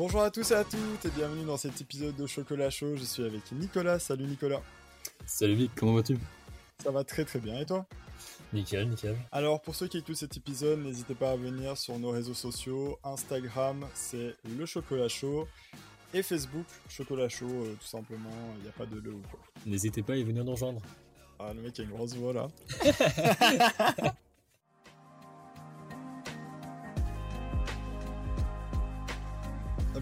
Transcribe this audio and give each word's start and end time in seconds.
Bonjour 0.00 0.22
à 0.22 0.30
tous 0.30 0.50
et 0.52 0.54
à 0.54 0.64
toutes 0.64 1.04
et 1.04 1.10
bienvenue 1.10 1.44
dans 1.44 1.58
cet 1.58 1.78
épisode 1.82 2.16
de 2.16 2.26
Chocolat 2.26 2.70
Chaud. 2.70 2.96
Je 2.96 3.04
suis 3.04 3.22
avec 3.22 3.52
Nicolas. 3.52 3.98
Salut 3.98 4.24
Nicolas. 4.24 4.62
Salut 5.26 5.52
Vic, 5.52 5.72
comment 5.76 5.92
vas-tu? 5.92 6.16
Ça 6.82 6.90
va 6.90 7.04
très 7.04 7.26
très 7.26 7.38
bien 7.38 7.60
et 7.60 7.66
toi? 7.66 7.84
Nickel, 8.54 8.88
nickel. 8.88 9.14
Alors 9.30 9.60
pour 9.60 9.74
ceux 9.74 9.88
qui 9.88 9.98
écoutent 9.98 10.16
cet 10.16 10.38
épisode, 10.38 10.78
n'hésitez 10.78 11.14
pas 11.14 11.32
à 11.32 11.36
venir 11.36 11.76
sur 11.76 11.98
nos 11.98 12.12
réseaux 12.12 12.32
sociaux. 12.32 12.98
Instagram, 13.04 13.86
c'est 13.92 14.36
le 14.56 14.64
Chocolat 14.64 15.08
Chaud. 15.08 15.46
Et 16.14 16.22
Facebook, 16.22 16.64
Chocolat 16.88 17.28
Chaud, 17.28 17.50
euh, 17.50 17.76
tout 17.78 17.86
simplement, 17.86 18.30
il 18.56 18.62
n'y 18.62 18.70
a 18.70 18.72
pas 18.72 18.86
de 18.86 18.98
le 18.98 19.12
ou 19.12 19.22
quoi. 19.30 19.40
N'hésitez 19.66 20.02
pas 20.02 20.14
à 20.14 20.16
y 20.16 20.24
venir 20.24 20.44
nous 20.44 20.52
rejoindre. 20.52 20.80
Ah, 21.38 21.52
le 21.54 21.60
mec 21.60 21.78
a 21.78 21.82
une 21.82 21.90
grosse 21.90 22.14
voix 22.14 22.32
là. 22.32 22.48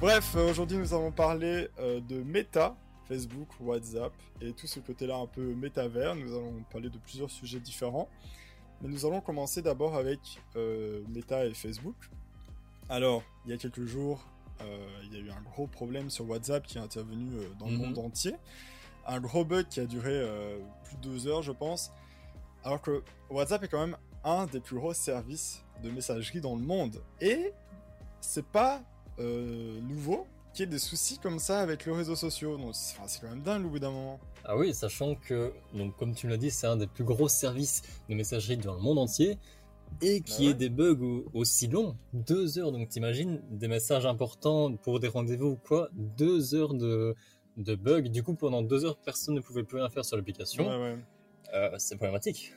Bref, 0.00 0.34
euh, 0.36 0.50
aujourd'hui 0.50 0.76
nous 0.76 0.94
allons 0.94 1.10
parler 1.10 1.68
euh, 1.80 2.00
de 2.00 2.22
Meta, 2.22 2.76
Facebook, 3.06 3.48
WhatsApp 3.60 4.12
et 4.40 4.52
tout 4.52 4.66
ce 4.66 4.80
côté-là 4.80 5.16
un 5.16 5.26
peu 5.26 5.54
métavers. 5.54 6.14
Nous 6.14 6.34
allons 6.36 6.62
parler 6.70 6.88
de 6.88 6.98
plusieurs 6.98 7.30
sujets 7.30 7.58
différents. 7.60 8.08
Mais 8.80 8.88
nous 8.88 9.04
allons 9.06 9.20
commencer 9.20 9.60
d'abord 9.60 9.96
avec 9.96 10.20
euh, 10.54 11.02
Meta 11.08 11.44
et 11.46 11.54
Facebook. 11.54 11.96
Alors, 12.88 13.24
il 13.44 13.50
y 13.50 13.54
a 13.54 13.56
quelques 13.56 13.84
jours, 13.84 14.24
il 15.04 15.12
y 15.12 15.16
a 15.16 15.20
eu 15.20 15.30
un 15.30 15.40
gros 15.42 15.66
problème 15.66 16.10
sur 16.10 16.28
WhatsApp 16.28 16.64
qui 16.66 16.78
est 16.78 16.80
intervenu 16.80 17.30
dans 17.58 17.66
le 17.66 17.72
Mhm. 17.72 17.78
monde 17.86 17.98
entier. 17.98 18.34
Un 19.06 19.20
gros 19.20 19.44
bug 19.44 19.66
qui 19.68 19.80
a 19.80 19.86
duré 19.86 20.26
plus 20.84 20.96
de 20.96 21.02
deux 21.02 21.26
heures, 21.26 21.42
je 21.42 21.52
pense. 21.52 21.92
Alors 22.64 22.80
que 22.80 23.02
WhatsApp 23.30 23.62
est 23.64 23.68
quand 23.68 23.80
même 23.86 23.96
un 24.24 24.46
des 24.46 24.60
plus 24.60 24.76
gros 24.76 24.94
services 24.94 25.62
de 25.82 25.90
messagerie 25.90 26.40
dans 26.40 26.54
le 26.56 26.62
monde. 26.62 27.02
Et 27.20 27.52
c'est 28.20 28.46
pas 28.46 28.80
euh, 29.20 29.80
nouveau 29.80 30.26
qu'il 30.54 30.64
y 30.64 30.68
ait 30.68 30.70
des 30.70 30.78
soucis 30.78 31.18
comme 31.18 31.38
ça 31.38 31.60
avec 31.60 31.84
les 31.86 31.92
réseaux 31.92 32.16
sociaux. 32.16 32.56
Donc 32.56 32.74
c'est 32.74 33.20
quand 33.20 33.28
même 33.28 33.42
dingue 33.42 33.66
au 33.66 33.70
bout 33.70 33.78
d'un 33.78 33.90
moment. 33.90 34.18
Ah 34.44 34.56
oui, 34.56 34.72
sachant 34.74 35.14
que, 35.14 35.52
donc, 35.74 35.96
comme 35.98 36.14
tu 36.14 36.26
l'as 36.28 36.36
dit, 36.38 36.50
c'est 36.50 36.66
un 36.66 36.76
des 36.76 36.86
plus 36.86 37.04
gros 37.04 37.28
services 37.28 37.82
de 38.08 38.14
messagerie 38.14 38.56
dans 38.56 38.74
le 38.74 38.80
monde 38.80 38.98
entier. 38.98 39.38
Et 40.02 40.20
qui 40.20 40.32
Bah 40.32 40.38
ouais. 40.44 40.50
ait 40.50 40.54
des 40.54 40.68
bugs 40.68 41.00
au- 41.02 41.24
aussi 41.32 41.66
longs, 41.66 41.96
deux 42.12 42.58
heures, 42.58 42.72
donc 42.72 42.88
t'imagines 42.90 43.40
des 43.50 43.68
messages 43.68 44.04
importants 44.04 44.74
pour 44.76 45.00
des 45.00 45.08
rendez-vous 45.08 45.46
ou 45.52 45.56
quoi, 45.56 45.88
deux 45.94 46.54
heures 46.54 46.74
de, 46.74 47.14
de 47.56 47.74
bugs, 47.74 48.02
du 48.02 48.22
coup 48.22 48.34
pendant 48.34 48.60
deux 48.60 48.84
heures 48.84 48.98
personne 48.98 49.34
ne 49.34 49.40
pouvait 49.40 49.62
plus 49.64 49.78
rien 49.78 49.88
faire 49.88 50.04
sur 50.04 50.18
l'application, 50.18 50.66
ouais. 50.68 50.98
Euh, 51.54 51.70
c'est 51.78 51.96
problématique. 51.96 52.52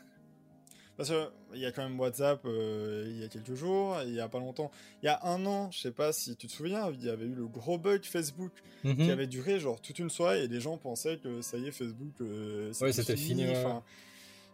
Parce 0.97 1.09
qu'il 1.09 1.59
y 1.59 1.66
a 1.66 1.72
quand 1.72 1.84
même 1.84 2.00
WhatsApp 2.00 2.42
euh, 2.45 3.06
il 3.09 3.22
y 3.22 3.23
a 3.23 3.28
quelques 3.28 3.56
jours, 3.56 3.97
il 4.06 4.14
y 4.14 4.20
a 4.20 4.28
pas 4.30 4.38
longtemps. 4.39 4.70
Il 5.02 5.06
y 5.06 5.09
a 5.09 5.20
un 5.25 5.44
an, 5.45 5.72
je 5.72 5.80
sais 5.80 5.92
pas 5.92 6.14
si 6.14 6.36
tu 6.36 6.45
te 6.48 6.52
souviens, 6.52 6.92
il 6.92 7.03
y 7.03 7.09
avait 7.09 7.25
eu 7.25 7.33
le 7.33 7.48
gros 7.48 7.78
bug 7.78 8.03
Facebook 8.03 8.52
Mhm. 8.83 8.95
qui 8.95 9.09
avait 9.11 9.28
duré 9.28 9.59
genre 9.59 9.80
toute 9.81 9.98
une 10.00 10.09
soirée 10.09 10.44
et 10.44 10.48
les 10.48 10.59
gens 10.59 10.78
pensaient 10.78 11.17
que 11.17 11.42
ça 11.42 11.58
y 11.58 11.67
est, 11.67 11.72
Facebook, 11.72 12.14
euh, 12.22 12.72
Ouais, 12.81 12.92
c'était 12.92 13.16
fini, 13.16 13.45
ouais. 13.45 13.52
enfin, 13.58 13.83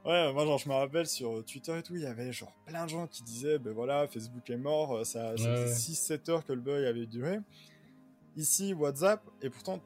ouais, 0.05 0.31
moi 0.33 0.45
genre 0.45 0.57
je 0.59 0.69
me 0.69 0.73
rappelle 0.75 1.07
sur 1.07 1.43
Twitter 1.45 1.77
et 1.77 1.81
tout, 1.83 1.95
il 1.95 2.01
y 2.03 2.05
avait 2.05 2.31
genre 2.31 2.53
plein 2.65 2.85
de 2.85 2.89
gens 2.89 3.07
qui 3.07 3.23
disaient, 3.23 3.57
ben 3.57 3.73
voilà, 3.73 4.07
Facebook 4.07 4.49
est 4.49 4.57
mort, 4.57 4.97
euh, 4.97 5.03
ça, 5.03 5.35
ça 5.37 5.43
Ouais, 5.43 5.65
faisait 5.65 6.13
ouais. 6.13 6.17
6-7 6.17 6.29
heures 6.29 6.45
que 6.45 6.53
le 6.53 6.61
bug 6.61 6.85
avait 6.85 7.05
duré. 7.07 7.39
Ici, 8.37 8.73
WhatsApp, 8.73 9.21
et 9.41 9.49
pourtant, 9.49 9.81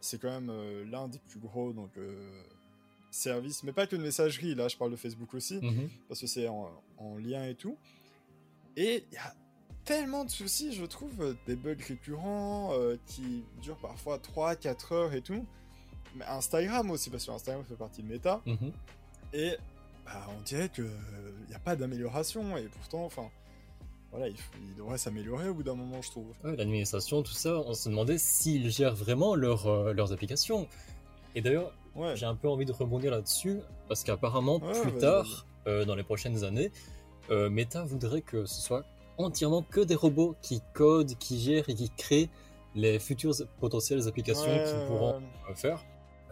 c'est 0.00 0.20
quand 0.20 0.30
même 0.30 0.50
euh, 0.50 0.84
l'un 0.84 1.08
des 1.08 1.18
plus 1.18 1.40
gros 1.40 1.72
donc, 1.72 1.90
euh, 3.08 3.12
services, 3.12 3.62
mais 3.64 3.72
pas 3.72 3.86
que 3.86 3.96
de 3.96 4.02
messagerie, 4.02 4.54
là 4.54 4.68
je 4.68 4.76
parle 4.76 4.90
de 4.90 4.96
Facebook 4.96 5.34
aussi 5.34 5.58
Mhm. 5.62 5.88
parce 6.08 6.20
que 6.20 6.26
c'est 6.26 6.48
en, 6.48 6.70
en 6.98 7.16
lien 7.16 7.44
et 7.44 7.54
tout. 7.54 7.76
Et 8.76 9.04
il 9.10 9.14
y 9.14 9.18
a 9.18 9.34
tellement 9.84 10.24
de 10.24 10.30
soucis, 10.30 10.72
je 10.74 10.84
trouve, 10.84 11.20
euh, 11.22 11.34
des 11.46 11.56
bugs 11.56 11.74
récurrents 11.86 12.72
euh, 12.74 12.96
qui 13.06 13.44
durent 13.62 13.78
parfois 13.78 14.18
3-4 14.18 14.92
heures 14.92 15.14
et 15.14 15.22
tout. 15.22 15.44
Mais 16.16 16.24
Instagram 16.26 16.90
aussi, 16.90 17.10
parce 17.10 17.26
que 17.26 17.30
Instagram 17.32 17.64
fait 17.68 17.74
partie 17.76 18.02
de 18.02 18.08
Meta. 18.08 18.40
Mhm. 18.46 18.72
Et 19.32 19.56
bah, 20.04 20.26
on 20.36 20.40
dirait 20.42 20.68
qu'il 20.68 20.88
n'y 21.48 21.54
a 21.54 21.58
pas 21.58 21.76
d'amélioration. 21.76 22.56
Et 22.56 22.64
pourtant, 22.68 23.04
enfin, 23.04 23.28
voilà, 24.10 24.28
il, 24.28 24.36
faut- 24.36 24.52
il 24.62 24.74
devrait 24.74 24.96
s'améliorer 24.98 25.48
au 25.48 25.54
bout 25.54 25.62
d'un 25.62 25.74
moment, 25.74 26.00
je 26.02 26.10
trouve. 26.10 26.28
Ouais, 26.44 26.56
l'administration, 26.56 27.22
tout 27.22 27.32
ça, 27.32 27.58
on 27.66 27.74
se 27.74 27.88
demandait 27.88 28.16
s'ils 28.18 28.70
gèrent 28.70 28.94
vraiment 28.94 29.34
leur, 29.34 29.66
euh, 29.66 29.92
leurs 29.92 30.12
applications. 30.12 30.66
Et 31.34 31.40
d'ailleurs, 31.42 31.72
Ouais, 31.94 32.16
j'ai 32.16 32.26
un 32.26 32.34
peu 32.34 32.48
envie 32.48 32.64
de 32.64 32.72
rebondir 32.72 33.10
là-dessus, 33.10 33.60
parce 33.88 34.04
qu'apparemment, 34.04 34.58
Ouais, 34.60 34.80
plus 34.82 34.92
tard, 34.98 35.46
euh, 35.66 35.84
dans 35.84 35.94
les 35.94 36.02
prochaines 36.04 36.44
années, 36.44 36.70
euh, 37.30 37.50
Meta 37.50 37.82
voudrait 37.84 38.22
que 38.22 38.46
ce 38.46 38.60
soit 38.60 38.84
entièrement 39.18 39.62
que 39.62 39.80
des 39.80 39.94
robots 39.96 40.36
qui 40.42 40.62
codent, 40.74 41.14
qui 41.18 41.40
gèrent 41.40 41.68
et 41.68 41.74
qui 41.74 41.90
créent 41.90 42.28
les 42.74 42.98
futures 42.98 43.34
potentielles 43.60 44.06
applications 44.06 44.46
Ouais, 44.50 44.64
qu'ils 44.64 44.86
pourront 44.86 45.20
euh, 45.50 45.54
faire. 45.54 45.84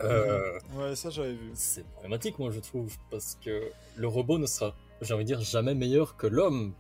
Euh, 0.03 0.59
Ouais, 0.77 0.95
ça 0.95 1.11
j'avais 1.11 1.33
vu. 1.33 1.51
C'est 1.55 1.85
problématique, 1.87 2.39
moi, 2.39 2.51
je 2.51 2.61
trouve, 2.61 2.95
parce 3.11 3.37
que 3.45 3.71
le 3.97 4.07
robot 4.09 4.39
ne 4.39 4.47
sera, 4.47 4.75
j'ai 5.01 5.15
envie 5.15 5.25
de 5.25 5.29
dire, 5.29 5.41
jamais 5.41 5.75
meilleur 5.75 6.17
que 6.17 6.27
l'homme 6.27 6.73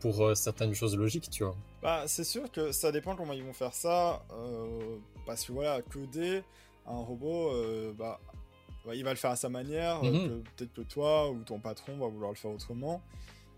pour 0.00 0.22
euh, 0.24 0.34
certaines 0.34 0.74
choses 0.74 0.96
logiques, 0.96 1.28
tu 1.30 1.42
vois. 1.44 1.56
Bah, 1.82 2.04
c'est 2.06 2.24
sûr 2.24 2.50
que 2.52 2.70
ça 2.70 2.92
dépend 2.92 3.16
comment 3.16 3.32
ils 3.32 3.42
vont 3.42 3.52
faire 3.52 3.74
ça. 3.74 4.22
parce 5.26 5.44
que 5.44 5.52
voilà, 5.52 5.82
coder 5.82 6.42
un 6.88 6.96
robot, 6.98 7.50
euh, 7.52 7.92
bah, 7.92 8.20
bah, 8.84 8.94
il 8.94 9.04
va 9.04 9.10
le 9.10 9.16
faire 9.16 9.30
à 9.32 9.36
sa 9.36 9.48
manière. 9.48 10.02
euh, 10.04 10.10
Mhm. 10.10 10.42
Peut-être 10.56 10.72
que 10.72 10.80
toi 10.82 11.30
ou 11.30 11.42
ton 11.42 11.60
patron 11.60 11.96
va 11.98 12.06
vouloir 12.08 12.30
le 12.30 12.36
faire 12.36 12.50
autrement. 12.50 13.02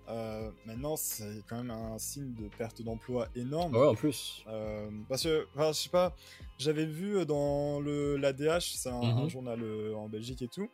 Euh, 0.09 0.51
maintenant, 0.67 0.97
c'est 0.97 1.43
quand 1.49 1.57
même 1.59 1.71
un 1.71 1.97
signe 1.99 2.35
de 2.35 2.49
perte 2.59 2.83
d'emploi 2.83 3.29
énorme. 3.37 3.77
Ouais, 3.77 3.87
en 3.87 3.95
plus. 3.95 4.43
Euh, 4.49 4.91
parce 5.09 5.23
que, 5.23 5.47
enfin, 5.55 5.69
je 5.73 5.79
sais 5.79 5.89
pas, 5.89 6.17
j'avais 6.59 6.85
vu 6.87 7.25
dans 7.27 7.79
le 7.81 8.17
l'ADH, 8.17 8.75
c'est 8.77 8.89
un, 8.89 9.01
Mhm. 9.01 9.19
un 9.19 9.29
journal 9.29 9.63
en 9.95 10.09
Belgique 10.09 10.43
et 10.43 10.49
tout, 10.49 10.69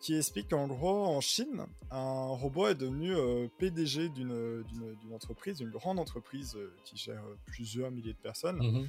qui 0.00 0.16
explique 0.16 0.48
qu'en 0.48 0.66
gros, 0.66 1.04
en 1.04 1.20
Chine, 1.20 1.64
un 1.92 2.26
robot 2.30 2.66
est 2.68 2.74
devenu 2.74 3.14
euh, 3.14 3.46
PDG 3.58 4.08
d'une 4.08 4.64
d'une- 4.64 4.94
d'une 5.00 5.14
entreprise, 5.14 5.60
une 5.60 5.70
grande 5.70 6.00
entreprise 6.00 6.58
qui 6.84 6.96
gère 6.96 7.22
plusieurs 7.46 7.92
milliers 7.92 8.14
de 8.14 8.18
personnes. 8.18 8.56
Mhm. 8.58 8.88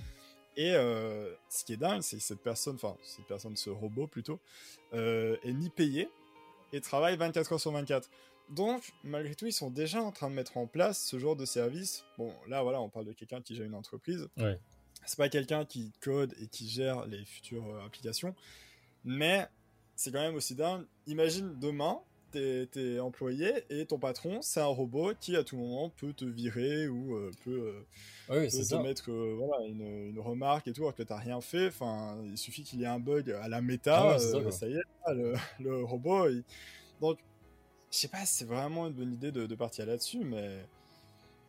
Et 0.56 0.74
euh, 0.76 1.34
ce 1.50 1.64
qui 1.64 1.74
est 1.74 1.78
dingue, 1.78 2.02
c'est 2.02 2.18
que 2.18 2.24
cette 2.24 2.42
personne, 2.42 2.76
enfin, 2.76 2.96
cette 3.02 3.26
personne, 3.26 3.56
ce 3.56 3.70
robot 3.70 4.08
plutôt, 4.08 4.40
euh, 4.94 5.38
est 5.44 5.54
ni 5.54 5.70
payé 5.70 6.10
et 6.72 6.82
travaille 6.82 7.18
24 7.18 7.54
heures 7.54 7.60
sur 7.60 7.72
24. 7.72 8.10
Donc, 8.50 8.92
malgré 9.04 9.36
tout, 9.36 9.48
ils 9.48 9.54
sont 9.54 9.70
déjà 9.70 10.02
en 10.02 10.12
train 10.12 10.30
de 10.30 10.36
mettre 10.36 10.58
en 10.58 10.68
place 10.68 11.02
ce 11.04 11.18
genre 11.18 11.36
de 11.36 11.46
service. 11.46 12.04
Bon, 12.18 12.34
là, 12.48 12.62
voilà, 12.62 12.82
on 12.82 12.90
parle 12.90 13.06
de 13.06 13.14
quelqu'un 13.14 13.42
qui 13.42 13.56
gère 13.56 13.66
une 13.66 13.76
entreprise. 13.76 14.28
Ouais. 14.38 14.60
C'est 15.06 15.18
pas 15.18 15.30
quelqu'un 15.30 15.66
qui 15.66 15.92
code 16.02 16.34
et 16.40 16.48
qui 16.48 16.70
gère 16.70 17.06
les 17.08 17.24
futures 17.26 17.68
euh, 17.68 17.86
applications. 17.86 18.36
Mais 19.04 19.48
c'est 19.96 20.12
quand 20.12 20.22
même 20.22 20.36
aussi 20.36 20.56
dingue. 20.56 20.86
Imagine 21.08 21.58
demain, 21.60 22.00
t'es 22.34 23.00
employé 23.00 23.64
et 23.70 23.86
ton 23.86 24.00
patron, 24.00 24.42
c'est 24.42 24.60
un 24.62 24.66
robot 24.66 25.14
qui 25.20 25.36
à 25.36 25.44
tout 25.44 25.58
moment 25.58 25.90
peut 25.90 26.14
te 26.14 26.26
virer 26.26 26.88
ou 26.88 27.16
euh, 27.16 27.32
peut, 27.44 27.52
euh, 27.52 27.86
Oui, 28.30 28.36
peut 28.44 28.50
c'est 28.50 28.64
te 28.64 28.66
ça. 28.66 28.80
mettre 28.82 29.12
euh, 29.12 29.36
voilà, 29.38 29.66
une, 29.68 29.82
une 30.10 30.20
remarque 30.20 30.68
et 30.68 30.74
tout 30.74 30.82
alors 30.84 30.96
que 30.96 31.04
t'as 31.04 31.18
rien 31.18 31.42
fait. 31.42 31.68
Enfin, 31.68 32.18
il 32.26 32.38
suffit 32.38 32.64
qu'il 32.64 32.80
y 32.80 32.84
ait 32.84 32.88
un 32.88 33.00
bug 33.00 33.32
à 33.32 33.48
la 33.48 33.62
méta, 33.62 33.98
Ah 33.98 34.08
ouais, 34.14 34.52
ça, 34.52 34.68
y 34.68 34.74
est, 34.74 34.82
le, 35.14 35.34
le 35.60 35.84
robot. 35.84 36.30
il- 36.30 36.44
Donc, 37.02 37.20
je 37.92 37.98
sais 38.00 38.08
pas 38.08 38.26
si 38.26 38.36
c'est 38.38 38.46
vraiment 38.46 38.88
une 38.88 38.94
bonne 38.94 39.14
idée 39.14 39.32
de, 39.32 39.46
de 39.46 39.56
partir 39.56 39.86
là-dessus, 39.86 40.24
mais 40.24 40.66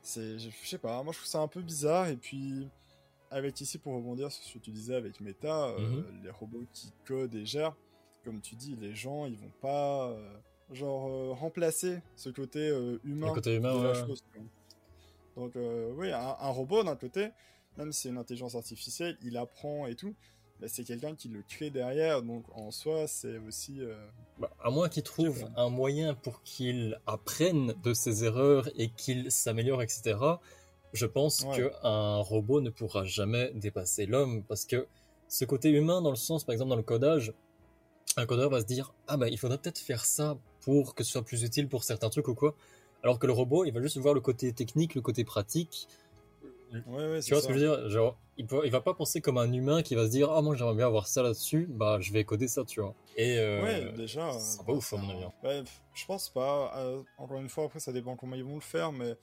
c'est, 0.02 0.38
je 0.38 0.50
sais 0.64 0.78
pas, 0.78 1.02
moi 1.02 1.12
je 1.12 1.18
trouve 1.18 1.28
ça 1.30 1.40
un 1.40 1.48
peu 1.48 1.62
bizarre. 1.62 2.08
Et 2.08 2.16
puis, 2.16 2.68
avec 3.30 3.60
ici, 3.60 3.78
pour 3.78 3.94
rebondir 3.94 4.30
sur 4.30 4.44
ce 4.44 4.54
que 4.54 4.58
tu 4.58 4.70
disais 4.70 4.94
avec 4.94 5.20
Meta, 5.20 5.68
euh, 5.68 5.78
Mhm. 5.80 6.04
les 6.22 6.30
robots 6.30 6.64
qui 6.72 6.92
codent 7.06 7.34
et 7.34 7.46
gèrent, 7.46 7.76
comme 8.24 8.40
tu 8.40 8.54
dis, 8.54 8.76
les 8.76 8.94
gens, 8.94 9.26
ils 9.26 9.36
vont 9.36 9.52
pas, 9.60 10.10
euh, 10.10 10.38
genre, 10.72 11.08
euh, 11.08 11.32
remplacer 11.32 11.98
ce 12.16 12.30
côté 12.30 12.58
euh, 12.60 12.98
humain, 13.04 13.32
côté 13.32 13.54
humain, 13.54 13.76
de 13.78 13.82
la 13.82 13.92
ouais. 13.92 14.06
chose. 14.06 14.22
tu 14.32 14.38
vois. 14.38 14.48
Donc, 15.44 15.56
euh, 15.56 15.92
oui, 15.96 16.10
un, 16.12 16.36
un 16.38 16.48
robot, 16.50 16.84
d'un 16.84 16.96
côté, 16.96 17.30
même 17.76 17.92
si 17.92 18.02
c'est 18.02 18.08
une 18.10 18.18
intelligence 18.18 18.54
artificielle, 18.54 19.16
il 19.22 19.36
apprend 19.36 19.86
et 19.86 19.94
tout, 19.96 20.14
mais 20.60 20.68
c'est 20.68 20.84
quelqu'un 20.84 21.14
qui 21.16 21.28
le 21.28 21.42
crée 21.42 21.70
derrière, 21.70 22.22
donc 22.22 22.44
en 22.56 22.70
soi, 22.70 23.06
c'est 23.08 23.38
aussi... 23.38 23.80
Bah, 24.38 24.50
à 24.62 24.70
moins 24.70 24.88
qu'il 24.88 25.02
trouve 25.02 25.44
un 25.56 25.68
moyen 25.68 26.14
pour 26.14 26.42
qu'il 26.44 27.00
apprenne 27.06 27.74
de 27.82 27.92
ses 27.94 28.24
erreurs 28.24 28.68
et 28.76 28.90
qu'il 28.90 29.30
s'améliore, 29.32 29.82
etc., 29.82 30.16
je 30.92 31.06
pense 31.06 31.40
Ouais. 31.42 31.56
qu'un 31.82 32.18
robot 32.18 32.60
ne 32.60 32.70
pourra 32.70 33.02
jamais 33.02 33.50
dépasser 33.54 34.06
l'homme 34.06 34.44
parce 34.44 34.64
que 34.64 34.86
ce 35.26 35.44
côté 35.44 35.70
humain, 35.70 36.00
dans 36.00 36.10
le 36.10 36.16
sens, 36.16 36.44
par 36.44 36.52
exemple, 36.52 36.70
dans 36.70 36.76
le 36.76 36.84
codage, 36.84 37.32
un 38.16 38.26
codeur 38.26 38.48
va 38.48 38.60
se 38.60 38.66
dire 38.66 38.94
Ah 39.08 39.16
ben, 39.16 39.26
il 39.26 39.36
faudrait 39.36 39.58
peut-être 39.58 39.80
faire 39.80 40.04
ça 40.04 40.38
pour 40.64 40.94
que 40.94 41.04
ce 41.04 41.12
soit 41.12 41.22
plus 41.22 41.42
utile 41.42 41.68
pour 41.68 41.84
certains 41.84 42.10
trucs 42.10 42.28
ou 42.28 42.34
quoi. 42.34 42.54
Alors 43.02 43.18
que 43.18 43.26
le 43.26 43.32
robot, 43.32 43.64
il 43.64 43.72
va 43.72 43.80
juste 43.82 43.98
voir 43.98 44.14
le 44.14 44.20
côté 44.20 44.52
technique, 44.52 44.94
le 44.94 45.00
côté 45.02 45.24
pratique. 45.24 45.88
Ouais, 46.72 46.80
ouais, 46.86 47.20
Tu 47.20 47.32
vois 47.32 47.40
ce 47.42 47.46
que 47.48 47.54
je 47.54 47.58
veux 47.58 47.76
dire? 47.78 47.88
Genre, 47.88 48.18
il, 48.36 48.46
peut- 48.46 48.62
il 48.64 48.70
va 48.72 48.80
pas 48.80 48.94
penser 48.94 49.20
comme 49.20 49.38
un 49.38 49.52
humain 49.52 49.82
qui 49.82 49.94
va 49.94 50.06
se 50.06 50.10
dire 50.10 50.30
Ah, 50.32 50.42
moi 50.42 50.56
j'aimerais 50.56 50.74
bien 50.74 50.86
avoir 50.86 51.06
ça 51.06 51.22
là-dessus, 51.22 51.66
bah 51.70 51.98
je 52.00 52.12
vais 52.12 52.24
coder 52.24 52.48
ça, 52.48 52.64
tu 52.64 52.80
vois. 52.80 52.94
Et 53.16 53.38
euh, 53.38 53.62
Ouais, 53.62 53.92
déjà. 53.92 54.32
c'est 54.40 54.64
pas 54.64 54.72
ouf, 54.72 54.92
à 54.92 54.96
mon 54.96 55.06
ça- 55.08 55.12
avis. 55.14 55.24
hein. 55.24 55.32
Ouais, 55.44 55.62
je 55.94 56.04
pense 56.06 56.30
pas. 56.30 56.72
Euh, 56.78 57.02
encore 57.18 57.38
une 57.38 57.48
fois, 57.48 57.64
après, 57.66 57.78
ça 57.78 57.92
dépend 57.92 58.16
comment 58.16 58.34
ils 58.34 58.42
vont 58.44 58.56
le 58.56 58.60
faire, 58.60 58.90
mais 58.90 59.14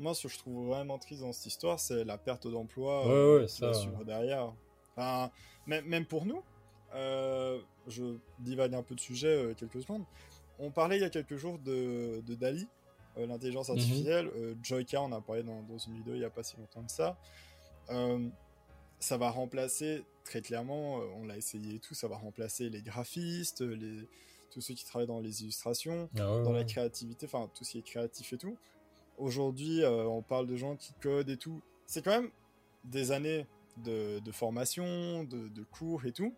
moi, 0.00 0.14
ce 0.14 0.26
que 0.26 0.32
je 0.32 0.38
trouve 0.38 0.66
vraiment 0.66 0.98
triste 0.98 1.20
dans 1.22 1.32
cette 1.32 1.46
histoire, 1.46 1.78
c'est 1.78 2.04
la 2.04 2.18
perte 2.18 2.48
d'emploi 2.48 3.06
Ouais, 3.06 3.12
euh, 3.12 3.40
ouais, 3.42 3.46
qui 3.46 3.60
va 3.60 3.72
ça. 3.72 3.80
suivre 3.80 4.04
derrière. 4.04 4.52
Enfin, 4.96 5.30
même, 5.66 5.84
même 5.86 6.06
pour 6.06 6.26
nous, 6.26 6.42
euh, 6.94 7.60
je 7.86 8.16
divague 8.40 8.74
un 8.74 8.82
peu 8.82 8.94
de 8.96 9.00
sujet 9.00 9.28
euh, 9.28 9.54
quelques 9.54 9.80
secondes. 9.82 10.04
On 10.58 10.70
parlait 10.70 10.96
il 10.96 11.02
y 11.02 11.04
a 11.04 11.10
quelques 11.10 11.36
jours 11.36 11.58
de, 11.58 12.22
de 12.26 12.34
Dali, 12.34 12.66
euh, 13.18 13.26
l'intelligence 13.26 13.68
Mhm. 13.68 13.76
artificielle. 13.76 14.30
Euh, 14.36 14.54
Joyka, 14.62 15.02
on 15.02 15.12
a 15.12 15.20
parlé 15.20 15.42
dans, 15.42 15.62
dans 15.62 15.78
une 15.78 15.94
vidéo 15.94 16.14
il 16.14 16.20
n'y 16.20 16.24
a 16.24 16.30
pas 16.30 16.42
si 16.42 16.56
longtemps 16.56 16.82
que 16.82 16.92
ça. 16.92 17.16
Euh, 17.90 18.26
ça 18.98 19.18
va 19.18 19.30
remplacer, 19.30 20.04
très 20.24 20.40
clairement, 20.40 20.94
on 21.16 21.26
l'a 21.26 21.36
essayé 21.36 21.74
et 21.76 21.78
tout, 21.78 21.94
ça 21.94 22.08
va 22.08 22.16
remplacer 22.16 22.70
les 22.70 22.80
graphistes, 22.80 23.60
les, 23.60 24.08
tous 24.50 24.62
ceux 24.62 24.72
qui 24.74 24.84
travaillent 24.86 25.06
dans 25.06 25.20
les 25.20 25.42
illustrations 25.42 26.08
Ah 26.18 26.34
ouais, 26.36 26.42
dans 26.44 26.52
la 26.52 26.64
créativité, 26.64 27.26
enfin 27.26 27.50
tout 27.54 27.62
ce 27.64 27.72
qui 27.72 27.78
est 27.78 27.82
créatif 27.82 28.32
et 28.32 28.38
tout. 28.38 28.56
Aujourd'hui, 29.18 29.82
on 29.84 30.22
parle 30.22 30.46
de 30.46 30.56
gens 30.56 30.76
qui 30.76 30.92
codent 31.02 31.28
et 31.28 31.36
tout. 31.36 31.60
C'est 31.86 32.02
quand 32.02 32.10
même 32.10 32.30
des 32.84 33.12
années 33.12 33.46
de, 33.84 34.18
de 34.20 34.32
formation, 34.32 35.24
de, 35.24 35.48
de 35.48 35.62
cours 35.62 36.06
et 36.06 36.12
tout, 36.12 36.34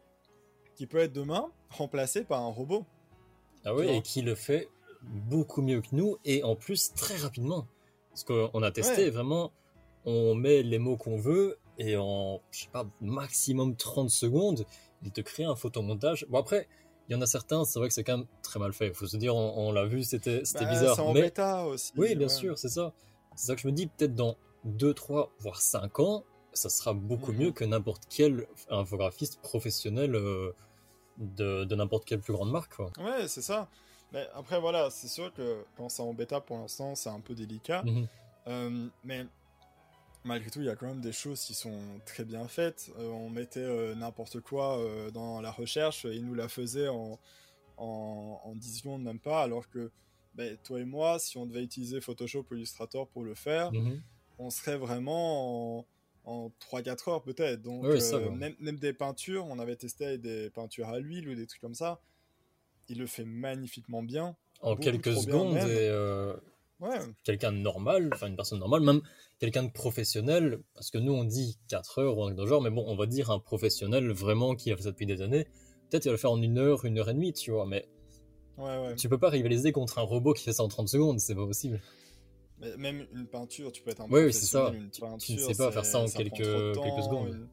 qui 0.75 0.87
peut 0.89 0.99
être 0.99 1.13
demain 1.13 1.51
remplacé 1.71 2.25
par 2.25 2.43
un 2.43 2.49
robot. 2.51 2.85
Ah 3.69 3.75
oui, 3.75 3.87
et 3.89 4.03
qui 4.03 4.23
le 4.23 4.35
fait 4.35 4.69
beaucoup 5.03 5.63
mieux 5.63 5.81
que 5.81 5.89
nous, 5.93 6.17
et 6.25 6.43
en 6.43 6.57
plus 6.57 6.93
très 6.95 7.17
rapidement. 7.17 7.67
Parce 8.11 8.25
qu'on 8.25 8.63
a 8.63 8.71
testé, 8.71 9.05
Ouais. 9.05 9.11
vraiment, 9.11 9.53
on 10.05 10.35
met 10.35 10.63
les 10.63 10.79
mots 10.79 10.97
qu'on 10.97 11.17
veut, 11.17 11.59
et 11.79 11.97
en, 11.97 12.41
je 12.51 12.61
sais 12.63 12.69
pas, 12.73 12.85
maximum 13.01 13.77
30 13.77 14.11
secondes, 14.11 14.65
il 15.05 15.13
te 15.13 15.21
crée 15.21 15.45
un 15.45 15.55
photomontage. 15.55 16.27
Bon 16.29 16.39
après, 16.39 16.67
il 17.09 17.13
y 17.13 17.15
en 17.15 17.21
a 17.23 17.27
certains, 17.27 17.65
c'est 17.65 17.79
vrai 17.79 17.89
que 17.89 17.95
c'est 17.95 18.03
quand 18.05 18.19
même 18.19 18.27
très 18.43 18.59
mal 18.59 18.73
fait. 18.73 18.93
Faut 18.93 19.07
se 19.07 19.17
dire, 19.17 19.37
on, 19.37 19.69
on 19.69 19.73
l'a 19.73 19.85
vu, 19.87 20.03
c'était 20.03 20.45
c'était 20.45 20.65
Bah, 20.65 20.71
bizarre. 20.71 20.97
C'est 20.97 21.03
en 21.03 21.13
mais 21.15 21.23
bêta 21.23 21.65
aussi. 21.67 21.93
oui, 21.97 22.15
bien 22.17 22.27
ouais. 22.27 22.33
sûr, 22.33 22.59
c'est 22.59 22.69
ça. 22.69 22.93
C'est 23.37 23.47
ça 23.47 23.55
que 23.55 23.61
je 23.61 23.69
me 23.69 23.73
dis, 23.73 23.87
peut-être 23.87 24.15
dans 24.15 24.37
2, 24.65 24.93
3, 24.95 25.31
voire 25.39 25.61
5 25.61 26.01
ans, 26.01 26.25
ça 26.53 26.69
sera 26.69 26.93
beaucoup 26.95 27.33
Mhm. 27.33 27.39
mieux 27.39 27.53
que 27.53 27.65
n'importe 27.65 28.03
quel 28.11 28.47
infographiste 28.69 29.41
professionnel 29.41 30.17
euh, 30.17 30.53
de, 31.19 31.65
de 31.65 31.75
n'importe 31.75 32.05
quelle 32.05 32.21
plus 32.21 32.33
grande 32.33 32.51
marque. 32.51 32.75
Quoi. 32.77 32.91
Ouais, 32.99 33.29
c'est 33.29 33.43
ça. 33.43 33.69
Mais 34.13 34.27
après, 34.35 34.59
voilà, 34.59 34.89
c'est 34.91 35.09
sûr 35.09 35.33
que 35.35 35.65
quand 35.77 35.89
c'est 35.91 36.03
en 36.03 36.15
bêta 36.15 36.41
pour 36.41 36.57
l'instant, 36.59 36.95
c'est 36.95 37.11
un 37.11 37.21
peu 37.21 37.35
délicat. 37.35 37.83
Mhm. 37.85 38.07
Euh, 38.47 38.89
mais 39.05 39.27
malgré 40.25 40.51
tout, 40.51 40.61
il 40.61 40.67
y 40.67 40.71
a 40.71 40.77
quand 40.77 40.87
même 40.87 41.01
des 41.03 41.13
choses 41.13 41.43
qui 41.43 41.53
sont 41.55 41.79
très 42.07 42.25
bien 42.25 42.49
faites. 42.49 42.91
Euh, 42.99 43.11
on 43.11 43.29
mettait 43.29 43.61
euh, 43.61 43.95
n'importe 43.95 44.41
quoi 44.41 44.79
dans 45.13 45.41
la 45.41 45.51
recherche, 45.51 46.05
et 46.07 46.15
il 46.15 46.25
nous 46.25 46.35
la 46.35 46.49
faisait 46.49 46.89
en, 46.89 47.19
en, 47.77 48.41
en 48.45 48.55
10 48.55 48.79
secondes, 48.79 49.03
même 49.03 49.21
pas, 49.21 49.43
alors 49.43 49.69
que 49.69 49.91
ben, 50.35 50.57
toi 50.65 50.81
et 50.81 50.85
moi, 50.85 51.19
si 51.19 51.37
on 51.37 51.47
devait 51.47 51.63
utiliser 51.65 52.01
Photoshop 52.01 52.47
ou 52.51 52.55
Illustrator 52.55 53.09
pour 53.09 53.25
le 53.25 53.35
faire, 53.35 53.73
Mhm. 53.73 54.01
on 54.39 54.51
serait 54.51 54.79
vraiment 54.79 55.79
en, 55.81 55.87
en 56.29 56.53
3-4 56.61 57.11
heures 57.11 57.23
peut-être. 57.23 57.63
Donc, 57.63 58.01
ça, 58.01 58.17
euh, 58.17 58.31
même, 58.31 58.55
même 58.61 58.79
des 58.79 58.93
peintures, 58.93 59.47
on 59.47 59.59
avait 59.59 59.77
testé 59.77 60.19
des 60.19 60.51
peintures 60.51 60.89
à 60.89 60.99
l'huile 60.99 61.29
ou 61.29 61.35
des 61.35 61.47
trucs 61.47 61.61
comme 61.61 61.75
ça. 61.75 62.01
Il 62.89 62.99
le 62.99 63.07
fait 63.07 63.25
magnifiquement 63.25 64.03
bien. 64.03 64.37
En 64.61 64.77
quelques 64.77 65.15
secondes, 65.15 65.57
et 65.57 65.89
euh, 65.89 66.35
Ouais, 66.81 66.97
quelqu'un 67.25 67.51
de 67.51 67.57
normal, 67.57 68.11
enfin 68.15 68.29
une 68.29 68.37
personne 68.37 68.61
normale, 68.61 68.83
même 68.83 69.01
quelqu'un 69.41 69.65
de 69.65 69.71
professionnel, 69.73 70.61
parce 70.75 70.93
que 70.93 70.99
nous 70.99 71.13
on 71.13 71.25
dit 71.25 71.59
4 71.69 71.99
heures 71.99 72.19
ou 72.19 72.23
un 72.23 72.47
genre, 72.47 72.63
mais 72.63 72.71
bon, 72.71 72.85
on 72.87 72.95
va 72.95 73.07
dire 73.07 73.33
un 73.33 73.41
professionnel 73.41 74.13
vraiment 74.13 74.55
qui 74.55 74.71
a 74.71 74.77
fait 74.77 74.85
ça 74.85 74.93
depuis 74.93 75.07
des 75.07 75.21
années, 75.21 75.49
peut-être 75.91 76.05
il 76.05 76.09
va 76.09 76.13
le 76.13 76.19
faire 76.19 76.31
en 76.31 76.41
une 76.41 76.57
heure, 76.57 76.85
une 76.85 76.99
heure 76.99 77.11
et 77.11 77.15
demie, 77.15 77.33
tu 77.33 77.51
vois, 77.51 77.67
mais 77.67 77.89
ouais, 78.59 78.79
ouais. 78.79 78.95
tu 78.95 79.09
peux 79.09 79.19
pas 79.19 79.29
rivaliser 79.29 79.73
contre 79.73 79.99
un 79.99 80.03
robot 80.03 80.35
qui 80.35 80.45
fait 80.45 80.53
ça 80.53 80.63
en 80.63 80.69
30 80.69 80.89
secondes, 80.89 81.19
c'est 81.19 81.35
pas 81.35 81.47
possible. 81.47 81.81
Mais 82.61 82.77
même 82.77 83.07
une 83.15 83.27
peinture, 83.27 83.71
tu 83.73 83.83
peux 83.83 83.91
être 83.91 84.01
un 84.01 84.07
Oui, 84.11 84.25
oui, 84.25 84.33
c'est 84.33 84.47
ça. 84.47 84.71
une 84.75 84.91
Tu- 84.91 85.01
tu 85.01 85.05
ne 85.05 85.09
peinture, 85.11 85.41
sais 85.41 85.55
pas 85.55 85.71
faire 85.73 85.85
ça 85.85 86.01
en 86.01 86.07
quelques- 86.07 86.37
secondes. 86.45 87.29
une- 87.29 87.49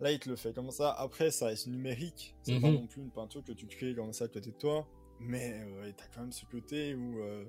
Là, 0.00 0.10
il 0.12 0.18
te 0.18 0.28
le 0.30 0.36
fait 0.36 0.52
comme 0.54 0.70
ça. 0.70 0.92
Après, 0.92 1.30
ça 1.30 1.46
reste 1.46 1.66
numérique. 1.66 2.34
C'est 2.42 2.54
Mhm. 2.54 2.60
pas 2.62 2.70
non 2.70 2.86
plus 2.86 3.02
une 3.02 3.10
peinture 3.10 3.44
que 3.44 3.52
tu 3.52 3.66
crées 3.66 3.94
comme 3.94 4.12
ça 4.14 4.24
à 4.24 4.28
côté 4.28 4.50
de 4.50 4.56
toi. 4.56 4.86
Mais 5.20 5.52
euh, 5.54 5.92
t'as 5.96 6.06
quand 6.14 6.22
même 6.22 6.32
ce 6.32 6.46
côté 6.46 6.94
où 6.94 7.18
euh, 7.20 7.44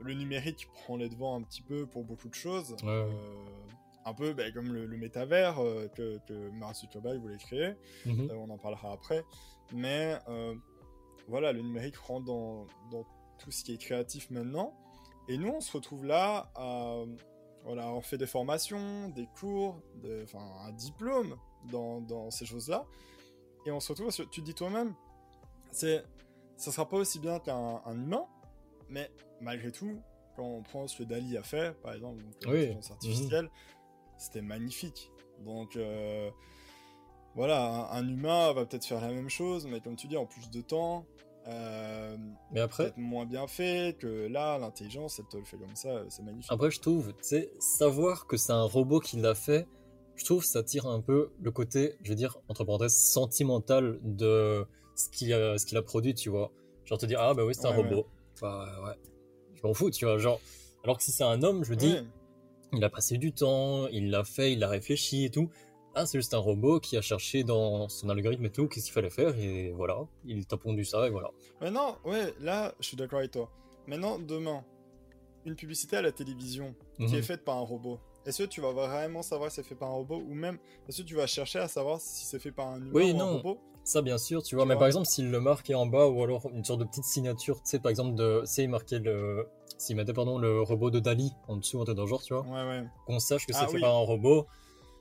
le 0.00 0.12
numérique 0.12 0.68
prend 0.74 0.96
les 0.98 1.08
devants 1.08 1.34
un 1.36 1.42
petit 1.42 1.62
peu 1.62 1.86
pour 1.86 2.04
beaucoup 2.04 2.28
de 2.28 2.34
choses. 2.34 2.72
Ouais. 2.82 2.88
Euh, 2.90 3.10
un 4.04 4.12
peu 4.12 4.34
bah, 4.34 4.50
comme 4.52 4.70
le, 4.74 4.84
le 4.84 4.96
métavers 4.98 5.58
euh, 5.60 5.88
que, 5.88 6.18
que 6.28 6.50
Mark 6.50 6.76
Zuckerberg 6.76 7.18
voulait 7.22 7.38
créer. 7.38 7.72
Mhm. 8.04 8.30
On 8.36 8.50
en 8.50 8.58
parlera 8.58 8.92
après. 8.92 9.24
Mais 9.72 10.18
voilà, 11.26 11.52
le 11.52 11.62
numérique 11.62 11.96
rentre 11.96 12.26
dans, 12.26 12.66
dans 12.90 13.06
tout 13.38 13.50
ce 13.50 13.64
qui 13.64 13.72
est 13.72 13.78
créatif 13.78 14.30
maintenant. 14.30 14.74
Et 15.28 15.38
nous, 15.38 15.48
on 15.48 15.60
se 15.60 15.72
retrouve 15.72 16.04
là 16.04 16.50
à. 16.54 17.02
Voilà, 17.64 17.90
on 17.94 18.02
fait 18.02 18.18
des 18.18 18.26
formations, 18.26 19.08
des 19.08 19.26
cours, 19.40 19.80
des- 20.02 20.22
enfin 20.24 20.46
un 20.66 20.72
diplôme 20.72 21.34
dans, 21.72 22.02
dans 22.02 22.30
ces 22.30 22.44
choses-là. 22.44 22.84
Et 23.64 23.70
on 23.70 23.80
se 23.80 23.90
retrouve, 23.90 24.10
sur- 24.10 24.28
tu 24.28 24.40
te 24.42 24.44
dis 24.44 24.52
toi-même, 24.54 24.94
c'est, 25.70 26.04
ça 26.58 26.70
sera 26.70 26.86
pas 26.86 26.98
aussi 26.98 27.18
bien 27.20 27.38
qu'un 27.38 27.80
un 27.86 27.94
humain, 27.98 28.26
mais 28.90 29.10
malgré 29.40 29.72
tout, 29.72 29.98
quand 30.36 30.44
on 30.44 30.62
prend 30.62 30.86
ce 30.86 30.98
que 30.98 31.04
Dali 31.04 31.38
a 31.38 31.42
fait, 31.42 31.74
par 31.80 31.94
exemple, 31.94 32.22
donc, 32.22 32.34
euh, 32.46 32.50
Oui. 32.50 32.58
l'intelligence 32.60 32.90
artificielle, 32.90 33.50
c'était 34.18 34.42
magnifique. 34.42 35.10
Donc, 35.40 35.76
euh, 35.76 36.30
voilà, 37.34 37.88
un, 37.90 37.98
un 37.98 38.06
humain 38.08 38.52
va 38.52 38.66
peut-être 38.66 38.84
faire 38.84 39.00
la 39.00 39.08
même 39.08 39.30
chose, 39.30 39.66
mais 39.66 39.80
comme 39.80 39.96
tu 39.96 40.06
dis, 40.06 40.18
en 40.18 40.26
plus 40.26 40.50
de 40.50 40.60
temps, 40.60 41.06
euh, 41.46 42.16
Mais 42.52 42.60
après, 42.60 42.84
peut-être 42.84 42.96
moins 42.98 43.26
bien 43.26 43.46
fait, 43.46 43.96
que 43.98 44.26
là, 44.28 44.58
l'intelligence, 44.58 45.18
elle 45.18 45.26
te 45.26 45.36
le 45.36 45.44
fait 45.44 45.56
comme 45.58 45.76
ça, 45.76 46.02
c'est 46.08 46.22
magnifique. 46.22 46.50
après 46.50 46.70
je 46.70 46.80
trouve, 46.80 47.08
tu 47.08 47.22
sais, 47.22 47.52
savoir 47.58 48.26
que 48.26 48.36
c'est 48.36 48.52
un 48.52 48.64
robot 48.64 49.00
qui 49.00 49.16
l'a 49.18 49.34
fait, 49.34 49.66
je 50.16 50.24
trouve 50.24 50.44
ça 50.44 50.62
tire 50.62 50.86
un 50.86 51.00
peu 51.00 51.30
le 51.42 51.50
côté, 51.50 51.96
je 52.02 52.10
veux 52.10 52.14
dire, 52.16 52.38
entre 52.48 52.64
parenthèses, 52.64 52.96
sentimental 52.96 53.98
de 54.02 54.64
ce 54.96 55.08
qu'il 55.10 55.32
a, 55.32 55.58
ce 55.58 55.66
qu'il 55.66 55.76
a 55.76 55.82
produit, 55.82 56.14
tu 56.14 56.30
vois. 56.30 56.50
Genre 56.84 56.98
te 56.98 57.06
dire, 57.06 57.20
ah 57.20 57.34
bah 57.34 57.44
oui, 57.44 57.54
c'est 57.54 57.66
un 57.66 57.70
Ouais, 57.70 57.82
ouais. 57.82 57.88
robot. 57.90 58.06
Bah 58.40 58.66
ouais, 58.86 58.94
je 59.54 59.66
m'en 59.66 59.74
fous, 59.74 59.90
tu 59.90 60.04
vois. 60.04 60.18
Genre, 60.18 60.40
alors 60.84 60.98
que 60.98 61.02
si 61.04 61.12
c'est 61.12 61.24
un 61.24 61.42
homme, 61.42 61.64
je 61.64 61.74
dis, 61.74 61.92
Ouais. 61.94 62.04
il 62.72 62.84
a 62.84 62.90
passé 62.90 63.18
du 63.18 63.32
temps, 63.32 63.86
il 63.88 64.10
l'a 64.10 64.22
fait, 64.24 64.52
il 64.52 64.62
a 64.64 64.68
réfléchi 64.68 65.24
et 65.24 65.30
tout. 65.30 65.50
Ah, 65.96 66.06
c'est 66.06 66.18
juste 66.18 66.34
un 66.34 66.38
robot 66.38 66.80
qui 66.80 66.96
a 66.96 67.00
cherché 67.00 67.44
dans 67.44 67.88
son 67.88 68.08
algorithme 68.08 68.44
et 68.46 68.50
tout, 68.50 68.66
qu'est-ce 68.66 68.86
qu'il 68.86 68.92
fallait 68.94 69.10
faire, 69.10 69.38
et 69.38 69.70
voilà, 69.72 69.98
il 70.24 70.44
t'a 70.46 70.56
pondu 70.56 70.84
ça, 70.84 71.06
et 71.06 71.10
voilà. 71.10 71.30
Maintenant, 71.60 71.98
ouais, 72.04 72.34
là, 72.40 72.74
je 72.80 72.88
suis 72.88 72.96
d'accord 72.96 73.20
avec 73.20 73.30
toi. 73.30 73.48
Maintenant, 73.86 74.18
demain, 74.18 74.64
une 75.44 75.54
publicité 75.54 75.96
à 75.96 76.02
la 76.02 76.10
télévision 76.10 76.74
qui 76.98 77.04
Mhm. 77.04 77.14
est 77.14 77.22
faite 77.22 77.44
par 77.44 77.58
un 77.58 77.60
robot. 77.60 78.00
Est-ce 78.26 78.42
que 78.42 78.48
tu 78.48 78.60
vas 78.60 78.72
vraiment 78.72 79.22
savoir 79.22 79.50
si 79.50 79.56
c'est 79.56 79.62
fait 79.62 79.74
par 79.74 79.90
un 79.90 79.94
robot 79.94 80.16
ou 80.16 80.34
même 80.34 80.58
est-ce 80.88 81.02
que 81.02 81.06
tu 81.06 81.14
vas 81.14 81.26
chercher 81.26 81.58
à 81.58 81.68
savoir 81.68 82.00
si 82.00 82.24
c'est 82.24 82.38
fait 82.38 82.50
par 82.52 82.68
un 82.68 82.78
humain 82.80 82.90
Oui, 82.92 83.12
ou 83.12 83.16
un 83.16 83.18
non. 83.18 83.36
robot? 83.36 83.58
Ça, 83.84 84.00
bien 84.00 84.16
sûr, 84.16 84.42
tu 84.42 84.54
vois, 84.54 84.64
Tu 84.64 84.68
mais 84.68 84.74
vois? 84.74 84.78
par 84.80 84.86
exemple, 84.86 85.06
s'il 85.06 85.30
le 85.30 85.40
marquait 85.40 85.74
en 85.74 85.84
bas, 85.84 86.06
ou 86.08 86.22
alors 86.22 86.48
une 86.54 86.64
sorte 86.64 86.80
de 86.80 86.86
petite 86.86 87.04
signature, 87.04 87.56
tu 87.56 87.68
sais, 87.68 87.78
par 87.78 87.90
exemple, 87.90 88.14
de, 88.14 88.42
il 88.56 88.68
marquait 88.70 88.98
le, 88.98 89.46
s'il 89.76 89.94
mettait, 89.94 90.14
pardon, 90.14 90.38
le 90.38 90.62
robot 90.62 90.90
de 90.90 91.00
Dali 91.00 91.30
en 91.48 91.56
dessous, 91.58 91.80
un 91.82 91.84
truc 91.84 91.96
dans 91.98 92.06
genre, 92.06 92.22
tu 92.22 92.32
vois, 92.32 92.44
Ouais, 92.44 92.66
ouais. 92.66 92.84
qu'on 93.06 93.18
sache 93.20 93.46
que 93.46 93.52
c'est 93.52 93.58
Ah 93.60 93.66
fait 93.66 93.74
oui. 93.74 93.80
par 93.82 93.94
un 93.94 93.98
robot, 94.04 94.46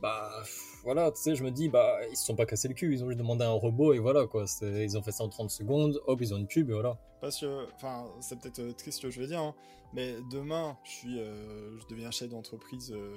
bah, 0.01 0.44
voilà, 0.84 1.12
tu 1.12 1.22
sais, 1.22 1.36
je 1.36 1.44
me 1.44 1.52
dis, 1.52 1.70
bah, 1.70 1.98
ils 2.12 2.18
se 2.18 2.25
sont 2.25 2.36
pas 2.36 2.46
cassés 2.46 2.68
le 2.68 2.74
cul, 2.74 2.94
ils 2.94 3.04
ont 3.04 3.08
juste 3.08 3.20
demandé 3.20 3.44
un 3.46 3.52
robot, 3.52 3.94
et 3.94 4.00
voilà, 4.00 4.28
quoi, 4.28 4.46
ils 4.62 4.98
ont 4.98 5.02
fait 5.02 5.12
ça 5.12 5.24
en 5.24 5.30
30 5.30 5.50
secondes, 5.50 6.02
hop, 6.08 6.20
ils 6.22 6.34
ont 6.34 6.38
une 6.38 6.48
pub, 6.48 6.70
et 6.70 6.74
voilà. 6.74 6.98
Parce 7.22 7.40
que, 7.40 7.68
enfin, 7.75 8.06
c'est 8.20 8.38
peut-être 8.40 8.60
euh, 8.60 8.74
triste 8.74 8.98
ce 9.02 9.08
que 9.08 9.12
je 9.12 9.20
vais 9.22 9.28
dire, 9.28 9.40
hein, 9.42 9.56
mais 9.94 10.16
demain, 10.32 10.78
je 10.84 10.90
suis, 10.92 11.20
euh, 11.20 11.80
je 11.80 11.88
deviens 11.88 12.12
chef 12.12 12.30
d'entreprise 12.30 12.92
euh, 12.92 13.16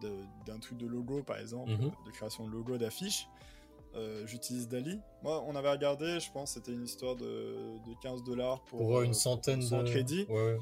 de- 0.00 0.24
d'un 0.46 0.58
truc 0.58 0.78
de 0.78 0.86
logo, 0.86 1.22
par 1.22 1.38
exemple, 1.38 1.70
Mhm. 1.70 1.92
de 2.06 2.10
création 2.10 2.46
de 2.46 2.50
logo, 2.52 2.76
d'affiches. 2.78 3.28
Euh, 3.94 4.26
J'utilise 4.26 4.68
Dali. 4.68 4.98
Moi, 5.22 5.44
on 5.46 5.54
avait 5.54 5.70
regardé, 5.70 6.18
je 6.18 6.32
pense, 6.32 6.52
c'était 6.52 6.72
une 6.72 6.82
histoire 6.84 7.14
de, 7.14 7.24
de 7.86 7.94
15 8.02 8.24
dollars 8.24 8.62
pour, 8.64 8.78
Pour, 8.78 9.02
une 9.02 9.12
centaine 9.12 9.60
de. 9.60 9.82
crédit. 9.84 10.24
Ouais, 10.30 10.56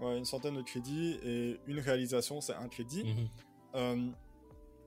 Ouais, 0.00 0.16
une 0.18 0.24
centaine 0.24 0.56
de 0.56 0.62
crédits 0.62 1.16
et 1.22 1.60
une 1.68 1.78
réalisation, 1.78 2.40
c'est 2.40 2.54
un 2.54 2.66
crédit. 2.68 3.04
Mhm. 3.04 4.12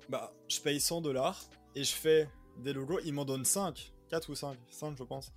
Bah, 0.09 0.33
je 0.47 0.59
paye 0.61 0.79
100 0.79 1.01
dollars 1.01 1.43
et 1.75 1.83
je 1.83 1.93
fais 1.93 2.29
des 2.63 2.73
logos. 2.73 2.99
Ils 3.05 3.13
m'en 3.13 3.25
donnent 3.25 3.45
5, 3.45 3.91
4 4.09 4.29
ou 4.29 4.35
5, 4.35 4.57
5 4.69 4.97
je 4.97 5.03
pense. 5.03 5.31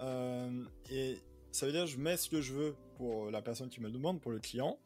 Euh, 0.00 0.64
et 0.90 1.18
ça 1.52 1.66
veut 1.66 1.72
dire 1.72 1.86
je 1.86 1.98
mets 1.98 2.16
ce 2.16 2.28
que 2.28 2.40
je 2.40 2.52
veux 2.54 2.76
pour 2.96 3.30
la 3.30 3.42
personne 3.42 3.68
qui 3.68 3.80
me 3.80 3.86
le 3.86 3.92
demande, 3.92 4.20
pour 4.20 4.30
le 4.32 4.38
client. 4.40 4.78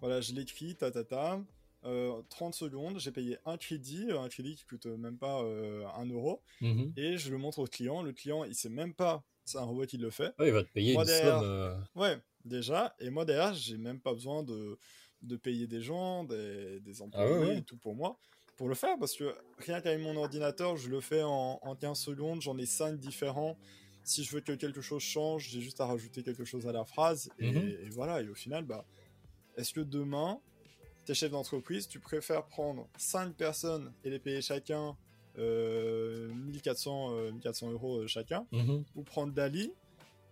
Voilà, 0.00 0.20
je 0.20 0.32
l'écris, 0.32 0.76
ta 0.76 0.90
ta 0.90 1.04
ta. 1.04 1.40
Euh, 1.84 2.20
30 2.28 2.54
secondes, 2.54 2.98
j'ai 2.98 3.10
payé 3.10 3.38
un 3.46 3.56
crédit, 3.56 4.06
un 4.10 4.28
crédit 4.28 4.54
qui 4.54 4.64
coûte 4.64 4.84
même 4.86 5.16
pas 5.16 5.42
euh, 5.42 5.86
1 5.96 6.06
euro, 6.10 6.42
Mhm. 6.60 6.92
et 6.96 7.16
je 7.16 7.30
le 7.30 7.38
montre 7.38 7.58
au 7.60 7.64
client. 7.66 8.02
Le 8.02 8.12
client, 8.12 8.44
il 8.44 8.54
sait 8.54 8.68
même 8.68 8.92
pas, 8.94 9.24
c'est 9.46 9.56
un 9.58 9.62
robot 9.62 9.86
qui 9.86 9.96
le 9.96 10.10
fait. 10.10 10.34
Ouais, 10.38 10.48
il 10.48 10.52
va 10.52 10.62
te 10.62 10.70
payer 10.70 10.92
Moi, 10.92 11.02
une 11.04 11.08
derrière- 11.08 11.38
somme. 11.40 11.48
euh, 11.48 11.74
Ouais, 11.96 12.18
déjà. 12.44 12.94
Et 13.00 13.08
moi, 13.08 13.24
derrière, 13.24 13.54
j'ai 13.54 13.78
même 13.78 13.98
pas 13.98 14.12
besoin 14.12 14.42
de, 14.42 14.78
de 15.22 15.36
payer 15.36 15.66
des 15.66 15.80
gens, 15.80 16.24
des, 16.24 16.80
des 16.80 17.00
employés 17.00 17.26
Ah 17.30 17.38
ouais, 17.40 17.46
ouais. 17.46 17.58
et 17.58 17.62
tout 17.62 17.78
pour 17.78 17.94
moi, 17.94 18.18
pour 18.60 18.68
le 18.68 18.74
faire. 18.74 18.98
Parce 18.98 19.16
que 19.16 19.34
rien 19.56 19.80
qu'avec 19.80 20.02
mon 20.02 20.14
ordinateur, 20.16 20.76
je 20.76 20.90
le 20.90 21.00
fais 21.00 21.22
en, 21.22 21.58
en 21.62 21.74
15 21.74 21.98
secondes. 21.98 22.42
J'en 22.42 22.58
ai 22.58 22.66
5 22.66 22.98
différents. 22.98 23.56
Si 24.04 24.22
je 24.22 24.32
veux 24.34 24.42
que 24.42 24.52
quelque 24.52 24.82
chose 24.82 25.02
change, 25.02 25.48
j'ai 25.48 25.62
juste 25.62 25.80
à 25.80 25.86
rajouter 25.86 26.22
quelque 26.22 26.44
chose 26.44 26.66
à 26.66 26.72
la 26.72 26.84
phrase. 26.84 27.30
Et, 27.38 27.50
Mhm. 27.52 27.68
et 27.86 27.88
voilà. 27.88 28.20
Et 28.20 28.28
au 28.28 28.34
final, 28.34 28.66
bah, 28.66 28.84
est-ce 29.56 29.72
que 29.72 29.80
demain, 29.80 30.38
t'es 31.06 31.14
chef 31.14 31.30
d'entreprise, 31.30 31.88
tu 31.88 32.00
préfères 32.00 32.46
prendre 32.48 32.86
5 32.98 33.34
personnes 33.34 33.94
et 34.04 34.10
les 34.10 34.18
payer 34.18 34.42
chacun 34.42 34.94
euh, 35.38 36.28
1400, 36.34 37.14
euh, 37.14 37.32
1400 37.32 37.70
euros 37.70 38.06
chacun, 38.08 38.46
Mhm. 38.52 38.84
ou 38.94 39.02
prendre 39.04 39.32
Dali, 39.32 39.72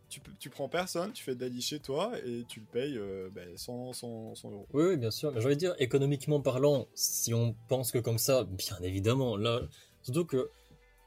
tu, 0.08 0.20
tu 0.38 0.50
prends 0.50 0.68
personne, 0.68 1.12
tu 1.12 1.22
fais 1.22 1.34
Dali 1.34 1.60
chez 1.60 1.80
toi 1.80 2.12
et 2.24 2.44
tu 2.48 2.60
le 2.60 2.66
payes 2.66 2.96
euh, 2.96 3.28
ben, 3.32 3.56
100, 3.56 3.92
100, 3.92 4.34
100 4.34 4.50
euros. 4.50 4.66
Oui, 4.72 4.84
oui, 4.84 4.96
bien 4.96 5.10
sûr. 5.10 5.32
Mais 5.32 5.40
j'ai 5.40 5.46
envie 5.46 5.56
de 5.56 5.60
dire, 5.60 5.74
économiquement 5.78 6.40
parlant, 6.40 6.86
si 6.94 7.34
on 7.34 7.54
pense 7.68 7.92
que 7.92 7.98
comme 7.98 8.18
ça, 8.18 8.44
bien 8.44 8.78
évidemment, 8.82 9.36
là, 9.36 9.60
surtout 10.02 10.24
que 10.24 10.50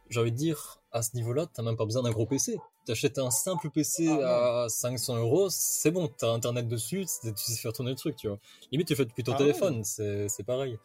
j'ai 0.10 0.20
envie 0.20 0.32
de 0.32 0.38
dire, 0.38 0.82
à 0.92 1.02
ce 1.02 1.16
niveau-là, 1.16 1.48
t'as 1.52 1.64
même 1.64 1.78
pas 1.78 1.86
besoin 1.86 2.04
d'un 2.04 2.12
gros 2.12 2.26
PC. 2.26 2.58
T'achètes 2.86 3.18
un 3.20 3.32
simple 3.32 3.70
PC 3.70 4.08
Ah, 4.24 4.64
à 4.64 4.70
500 4.70 5.18
euros, 5.18 5.48
c'est 5.50 5.92
bon, 5.92 6.08
t'as 6.08 6.32
internet 6.32 6.68
dessus, 6.68 7.06
tu 7.22 7.32
sais 7.36 7.56
faire 7.62 7.74
tourner 7.74 7.92
le 7.92 7.98
truc, 7.98 8.16
tu 8.16 8.28
vois. 8.28 8.40
Limite, 8.72 8.88
tu 8.88 8.96
fais 8.96 9.06
depuis 9.06 9.24
ton 9.24 9.34
Ah 9.34 9.38
téléphone, 9.38 9.84
c'est 9.84 10.28
c'est 10.30 10.44
pareil. 10.44 10.78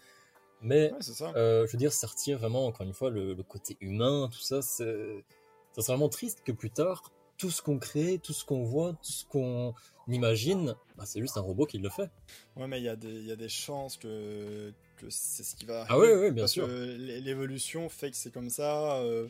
Mais 0.63 0.93
Ouais, 0.93 0.99
c'est 1.01 1.15
ça. 1.15 1.33
euh, 1.37 1.67
je 1.67 1.73
veux 1.73 1.79
dire, 1.79 1.93
ça 1.93 2.07
retire 2.07 2.39
vraiment, 2.39 2.67
encore 2.67 2.87
une 2.87 2.93
fois, 2.95 3.11
le, 3.11 3.35
le 3.35 3.43
côté 3.43 3.77
humain, 3.81 4.29
tout 4.33 4.41
ça. 4.41 4.63
C'est 4.63 5.25
ça 5.73 5.83
serait 5.83 5.93
vraiment 5.95 6.09
triste 6.09 6.43
que 6.45 6.53
plus 6.53 6.71
tard, 6.71 7.13
tout 7.39 7.51
ce 7.51 7.61
qu'on 7.63 7.79
crée, 7.79 8.19
tout 8.19 8.33
ce 8.33 8.45
qu'on 8.45 8.65
voit, 8.65 8.93
tout 8.95 9.13
ce 9.13 9.25
qu'on 9.25 9.75
imagine, 10.09 10.75
bah, 10.97 11.05
c'est 11.07 11.21
juste 11.21 11.37
un 11.37 11.41
robot 11.43 11.67
qui 11.67 11.79
le 11.79 11.89
fait. 11.91 12.11
Ouais, 12.57 12.67
mais 12.67 12.81
il 12.81 12.85
y, 12.85 12.89
a 12.89 12.97
des- 12.97 13.09
il 13.13 13.27
y 13.27 13.33
a 13.33 13.37
des 13.37 13.49
chances 13.49 13.97
que, 13.97 14.73
que 14.97 15.07
c'est 15.11 15.43
ce 15.45 15.55
qui 15.57 15.67
va 15.67 15.85
Ah 15.89 15.99
oui, 15.99 16.09
oui, 16.15 16.31
bien 16.31 16.45
parce 16.45 16.53
sûr. 16.53 16.67
L'évolution 16.69 17.89
fait 17.89 18.11
que 18.11 18.17
c'est 18.17 18.33
comme 18.33 18.51
ça. 18.51 18.97
euh, 18.99 19.29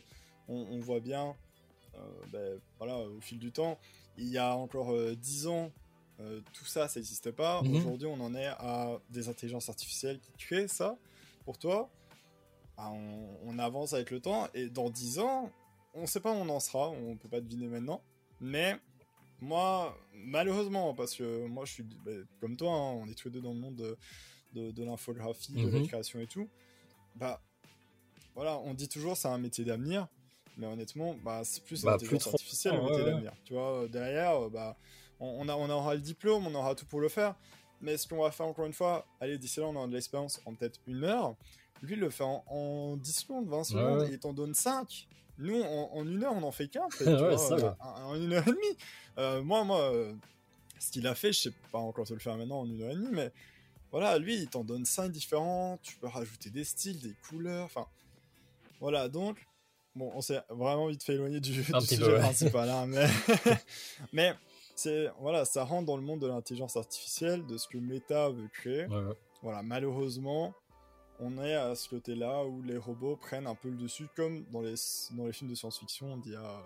on, 0.49 0.67
on 0.71 0.79
voit 0.81 1.01
bien, 1.01 1.35
euh, 1.97 1.99
ben, 2.33 2.61
voilà, 2.79 2.99
au 2.99 3.21
fil 3.21 3.39
du 3.39 3.51
temps. 3.53 3.79
Il 4.19 4.29
y 4.29 4.39
a 4.39 4.55
encore 4.55 4.93
euh, 4.93 5.15
10 5.17 5.47
ans, 5.49 5.73
euh, 6.21 6.41
tout 6.53 6.65
ça, 6.65 6.89
ça 6.89 7.01
n'existait 7.01 7.33
pas. 7.33 7.63
Mhm. 7.63 7.77
Aujourd'hui, 7.77 8.07
on 8.07 8.21
en 8.21 8.35
est 8.35 8.47
à 8.47 8.99
des 9.11 9.29
intelligences 9.29 9.69
artificielles 9.69 10.21
qui 10.21 10.33
créent 10.47 10.69
ça 10.69 10.97
pour 11.45 11.59
toi. 11.59 11.91
Ah, 12.79 12.91
on, 12.93 13.29
on 13.45 13.59
avance 13.59 13.93
avec 13.95 14.11
le 14.11 14.21
temps 14.21 14.49
et 14.55 14.69
dans 14.69 14.91
10 14.91 15.19
ans, 15.19 15.51
on 15.97 16.03
ne 16.03 16.07
sait 16.07 16.21
pas 16.21 16.31
où 16.33 16.37
on 16.37 16.49
en 16.49 16.61
sera, 16.61 16.91
on 16.91 17.17
peut 17.17 17.29
pas 17.29 17.41
deviner 17.41 17.67
maintenant. 17.67 18.03
Mais 18.41 18.77
moi, 19.41 19.97
malheureusement, 20.15 20.95
parce 20.95 21.15
que 21.15 21.47
moi 21.47 21.65
je 21.65 21.73
suis 21.73 21.83
ben, 21.83 22.25
comme 22.41 22.57
toi, 22.57 22.71
hein, 22.73 22.93
on 23.03 23.07
est 23.09 23.15
tous 23.15 23.29
les 23.29 23.33
deux 23.35 23.41
dans 23.41 23.53
le 23.53 23.59
monde 23.61 23.77
de, 23.77 23.97
de, 24.55 24.71
de 24.71 24.85
l'infographie, 24.85 25.53
de 25.53 25.69
la 25.69 25.79
Mhm. 25.81 25.87
création 25.89 26.21
et 26.21 26.27
tout. 26.27 26.49
Bah 27.17 27.41
voilà, 28.35 28.59
on 28.59 28.75
dit 28.75 28.89
toujours 28.89 29.17
c'est 29.17 29.29
un 29.29 29.39
métier 29.39 29.65
d'avenir, 29.65 30.07
mais 30.59 30.67
honnêtement, 30.67 31.15
bah, 31.25 31.43
c'est 31.45 31.63
plus 31.65 31.83
Bah, 31.83 31.93
l'intelligence 31.93 32.23
plus 32.25 32.29
trop. 32.29 32.37
artificielle 32.37 32.75
le 32.77 32.83
métier 32.83 32.97
ouais, 32.99 33.05
ouais. 33.05 33.11
d'avenir. 33.13 33.33
Tu 33.45 33.53
vois, 33.55 33.83
euh, 33.85 33.89
derrière, 33.89 34.45
euh, 34.45 34.51
bah, 34.51 34.77
on, 35.21 35.27
on 35.41 35.49
a, 35.49 35.55
on 35.57 35.71
aura 35.71 35.95
le 35.95 36.01
diplôme, 36.01 36.47
on 36.47 36.55
aura 36.55 36.75
tout 36.75 36.87
pour 36.87 37.01
le 37.01 37.09
faire. 37.09 37.35
Mais 37.81 37.97
ce 37.99 38.07
qu'on 38.09 38.23
va 38.23 38.31
faire 38.31 38.47
encore 38.47 38.67
une 38.67 38.73
fois, 38.73 39.07
allez, 39.21 39.37
d'ici 39.39 39.61
là, 39.61 39.67
on 39.67 39.77
aura 39.77 39.87
de 39.87 39.93
l'expérience 39.93 40.41
en 40.47 40.55
peut-être 40.55 40.81
une 40.87 41.05
heure. 41.05 41.37
Lui, 41.83 41.95
il 41.95 42.01
le 42.01 42.11
fait 42.11 42.25
en, 42.25 42.45
en 42.47 42.97
10 42.97 43.13
secondes, 43.13 43.49
20 43.49 43.65
secondes, 43.65 44.01
ouais. 44.03 44.09
et 44.09 44.13
il 44.13 44.19
t'en 44.19 44.33
donne 44.33 44.55
5. 44.55 45.09
Nous, 45.39 45.61
en, 45.63 45.91
en 45.93 46.07
une 46.07 46.23
heure, 46.25 46.33
on 46.35 46.43
en 46.43 46.53
fait 46.53 46.69
qu'un. 46.69 46.87
Ouais, 47.01 47.37
en, 47.81 48.15
une 48.15 48.33
heure 48.33 48.47
et 48.47 48.53
demie. 48.53 48.77
Euh, 49.19 49.43
moi, 49.43 49.65
moi, 49.65 49.93
euh, 49.93 50.13
ce 50.79 50.91
qu'il 50.91 51.07
a 51.07 51.15
fait, 51.15 51.33
je 51.33 51.41
sais 51.41 51.53
pas 51.73 51.79
encore 51.79 52.07
te 52.07 52.15
le 52.15 52.21
faire 52.21 52.37
maintenant 52.37 52.61
en 52.61 52.67
une 52.67 52.83
heure 52.83 52.91
et 52.91 52.95
demie, 52.95 53.11
mais 53.13 53.33
voilà, 53.91 54.19
lui, 54.19 54.37
il 54.37 54.49
t'en 54.49 54.65
donne 54.65 54.85
5 54.85 55.11
différents. 55.11 55.79
Tu 55.83 55.97
peux 55.97 56.07
rajouter 56.07 56.51
des 56.51 56.65
styles, 56.65 57.01
des 57.01 57.15
couleurs, 57.29 57.65
enfin. 57.65 57.87
Voilà, 58.81 59.09
donc, 59.09 59.47
bon, 59.95 60.11
on 60.15 60.21
s'est 60.21 60.41
vraiment 60.51 60.89
vite 60.89 61.03
fait 61.03 61.15
éloigner 61.15 61.41
du, 61.41 61.53
du 61.53 61.63
petit 61.63 61.97
peu, 61.97 62.05
sujet 62.05 62.13
ouais. 62.13 62.19
principal, 62.19 62.69
hein, 62.69 62.87
mais, 62.87 63.07
mais 64.13 64.35
c'est, 64.75 65.09
voilà, 65.21 65.45
ça 65.45 65.65
rentre 65.65 65.87
dans 65.87 65.97
le 65.97 66.03
monde 66.03 66.21
de 66.21 66.27
l'intelligence 66.27 66.77
artificielle, 66.77 67.47
de 67.47 67.57
ce 67.57 67.69
que 67.69 67.79
Meta 67.79 68.29
veut 68.29 68.49
créer. 68.53 68.87
Ouais, 68.87 68.97
ouais. 68.97 69.15
Voilà, 69.43 69.63
malheureusement, 69.63 70.55
on 71.21 71.39
est 71.43 71.55
à 71.55 71.75
ce 71.75 71.89
côté-là 71.89 72.45
où 72.45 72.63
les 72.63 72.77
robots 72.77 73.17
prennent 73.17 73.47
un 73.47 73.55
peu 73.55 73.69
le 73.71 73.77
dessus, 73.77 74.09
comme 74.17 74.45
dans 74.53 74.61
les, 74.63 74.75
dans 75.17 75.27
les 75.27 75.33
films 75.33 75.51
de 75.51 75.55
science-fiction 75.55 76.17
d'il 76.19 76.33
y 76.33 76.37
a, 76.37 76.63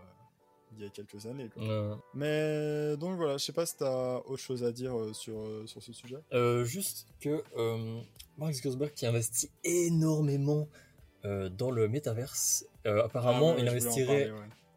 d'il 0.72 0.84
y 0.84 0.86
a 0.86 0.90
quelques 0.90 1.26
années. 1.26 1.48
quoi. 1.52 1.98
Mais 2.14 2.96
donc 2.96 3.16
voilà, 3.16 3.36
je 3.38 3.44
sais 3.44 3.52
pas 3.52 3.66
si 3.66 3.76
t'as 3.76 4.16
autre 4.18 4.38
chose 4.42 4.64
à 4.64 4.72
dire 4.72 4.96
euh, 4.98 5.12
sur, 5.12 5.38
euh, 5.38 5.66
sur 5.66 5.82
ce 5.82 5.92
sujet. 5.92 6.18
Euh, 6.32 6.64
juste 6.64 7.06
que 7.20 7.42
euh, 7.56 8.00
Mark 8.38 8.52
Zuckerberg 8.54 8.92
qui 8.92 9.06
investit 9.06 9.50
énormément 9.64 10.68
dans 11.22 11.70
le 11.70 11.86
métaverse, 11.86 12.64
apparemment 12.86 13.50
Ah 13.50 13.56
ouais, 13.56 13.60
il 13.60 13.68
investirait 13.68 14.30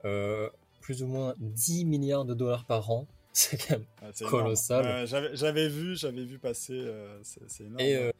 parler, 0.03 0.43
ouais. 0.43 0.49
plus 0.81 1.01
ou 1.01 1.07
moins 1.07 1.35
10 1.39 1.85
milliards 1.85 2.25
de 2.25 2.33
dollars 2.33 2.65
par 2.65 2.91
an. 2.91 3.07
C'est 3.33 3.57
quand 3.57 3.79
même. 3.79 3.85
C'est 4.13 4.25
colossal. 4.25 5.07
j'avais, 5.07 5.67
vu, 5.67 5.95
j'avais 5.95 6.23
vu 6.23 6.37
passer, 6.37 6.73
euh, 6.73 7.19
c'est, 7.23 7.63
énorme. 7.63 7.79
Et 7.79 7.95
euh, 7.95 8.11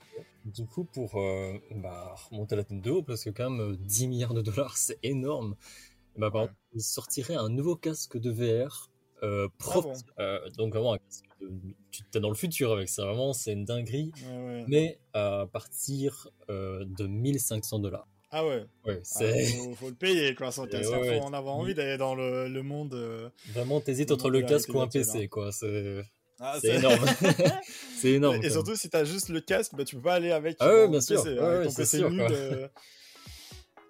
du 0.46 0.66
coup, 0.66 0.86
pour 0.86 1.16
euh, 1.18 1.54
bah, 1.76 2.16
remonter 2.30 2.56
la 2.56 2.64
tête 2.64 2.82
de 2.82 2.90
haut, 2.92 3.04
parce 3.04 3.24
que 3.24 3.30
quand 3.30 3.50
même 3.52 3.74
euh, 3.74 3.76
10 3.80 4.08
milliards 4.08 4.34
de 4.34 4.42
dollars, 4.42 4.76
c'est 4.78 4.98
énorme, 5.04 5.56
bah, 6.18 6.32
par 6.32 6.42
Ouais. 6.42 6.48
exemple, 6.48 6.60
il 6.74 6.82
sortirait 6.82 7.36
un 7.36 7.50
nouveau 7.50 7.76
casque 7.76 8.18
de 8.18 8.32
VR 8.32 8.90
propre. 9.58 9.94
Ah 10.18 10.40
bon 10.46 10.52
donc 10.58 10.74
vraiment, 10.74 10.94
un 10.94 10.98
casque 10.98 11.24
de- 11.40 11.76
tu 11.92 12.04
es 12.14 12.20
dans 12.20 12.30
le 12.30 12.36
futur 12.36 12.74
avec 12.74 12.90
ça, 12.90 13.06
vraiment, 13.06 13.32
c'est 13.34 13.54
une 13.54 13.64
dinguerie. 13.66 14.12
Ouais, 14.26 14.46
ouais. 14.46 14.66
Mais 14.68 15.00
à 15.14 15.48
partir 15.52 16.28
de 16.50 17.08
1500 17.08 17.80
dollars. 17.80 18.08
Ah 18.36 18.44
ouais, 18.48 18.66
Ouais, 18.84 18.96
Ah, 18.98 19.02
c'est 19.04 19.46
faut, 19.46 19.76
faut 19.76 19.90
le 19.90 19.96
payer 19.96 20.34
quoi, 20.34 20.48
Et 20.66 20.68
casque. 20.70 20.92
ouais, 20.92 20.98
faut 20.98 21.00
ouais. 21.02 21.20
en 21.20 21.34
avoir 21.34 21.56
envie 21.56 21.76
d'aller 21.76 21.98
dans 21.98 22.16
le, 22.16 22.48
le 22.50 22.64
monde. 22.64 22.96
euh, 22.96 23.30
vraiment, 23.50 23.80
t'hésites 23.80 24.10
entre 24.12 24.32
le 24.32 24.42
casque 24.42 24.74
ou 24.74 24.82
un 24.82 24.88
PC, 24.88 25.04
virtuelle, 25.04 25.30
quoi. 25.30 25.52
C'est 25.52 26.04
Ah, 26.40 26.58
c'est 26.60 26.76
énorme. 26.76 27.06
c'est 27.96 28.12
énorme. 28.14 28.40
Et 28.44 28.50
surtout, 28.50 28.76
si 28.76 28.90
t'as 28.90 29.04
juste 29.06 29.30
le 29.30 29.40
casque, 29.40 29.76
bah, 29.76 29.86
tu 29.86 29.96
peux 29.98 30.02
pas 30.02 30.16
aller 30.16 30.32
avec. 30.32 30.58
Ah 30.60 30.68
ouais, 30.68 30.86
ton 30.86 30.92
bien 30.92 31.00
PC, 31.00 31.14
sûr. 31.16 31.22
avec 31.22 31.40
Ouais, 31.40 31.58
ouais, 31.58 31.64
ton 31.66 31.74
PC 31.74 31.98
sûr, 31.98 32.10
euh. 32.32 32.68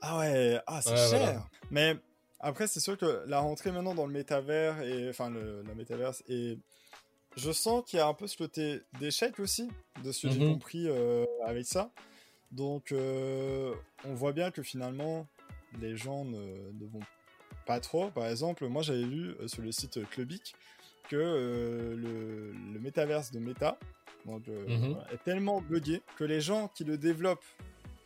Ah 0.01 0.17
ouais, 0.19 0.59
ah, 0.67 0.81
c'est 0.81 0.89
Ouais, 0.91 0.97
cher. 0.97 1.09
voilà. 1.09 1.47
Mais 1.71 1.95
après, 2.41 2.67
c'est 2.67 2.81
sûr 2.81 2.97
que 2.97 3.23
la 3.25 3.39
rentrée 3.39 3.71
maintenant 3.71 3.95
dans 3.95 4.05
le 4.05 4.11
métavers, 4.11 4.81
et 4.81 5.07
enfin, 5.09 5.29
le, 5.29 5.61
la 5.65 5.73
métaverse, 5.73 6.21
et 6.27 6.59
je 7.37 7.51
sens 7.53 7.83
qu'il 7.87 7.97
y 7.97 8.01
a 8.01 8.07
un 8.07 8.13
peu 8.13 8.27
ce 8.27 8.35
côté 8.35 8.81
d'échec 8.99 9.39
aussi, 9.39 9.69
de 10.03 10.11
ce 10.11 10.27
que 10.27 10.33
j'ai 10.33 10.41
Mhm. 10.41 10.53
compris 10.55 10.85
euh, 10.89 11.23
avec 11.45 11.65
ça. 11.65 11.91
Donc, 12.53 12.91
euh, 12.91 13.73
on 14.05 14.13
voit 14.13 14.31
bien 14.31 14.51
que 14.51 14.61
finalement, 14.63 15.27
les 15.81 15.97
gens 15.97 16.23
ne, 16.23 16.37
ne 16.37 16.85
vont 16.91 16.99
pas 17.65 17.79
trop. 17.79 18.09
Par 18.11 18.27
exemple, 18.27 18.67
moi 18.67 18.81
j'avais 18.83 19.01
lu 19.01 19.35
euh, 19.41 19.47
sur 19.47 19.61
le 19.63 19.71
site 19.71 20.07
Clubic 20.09 20.53
que 21.09 21.15
euh, 21.15 21.95
le, 21.95 22.53
le 22.73 22.79
métaverse 22.79 23.31
de 23.31 23.39
Meta 23.39 23.77
donc, 24.25 24.47
euh, 24.47 24.65
Mhm. 24.67 24.93
voilà, 24.93 25.11
est 25.13 25.23
tellement 25.23 25.59
buggé 25.61 26.01
que 26.17 26.23
les 26.23 26.39
gens 26.41 26.69
qui 26.69 26.83
le 26.85 26.97
développent 26.97 27.43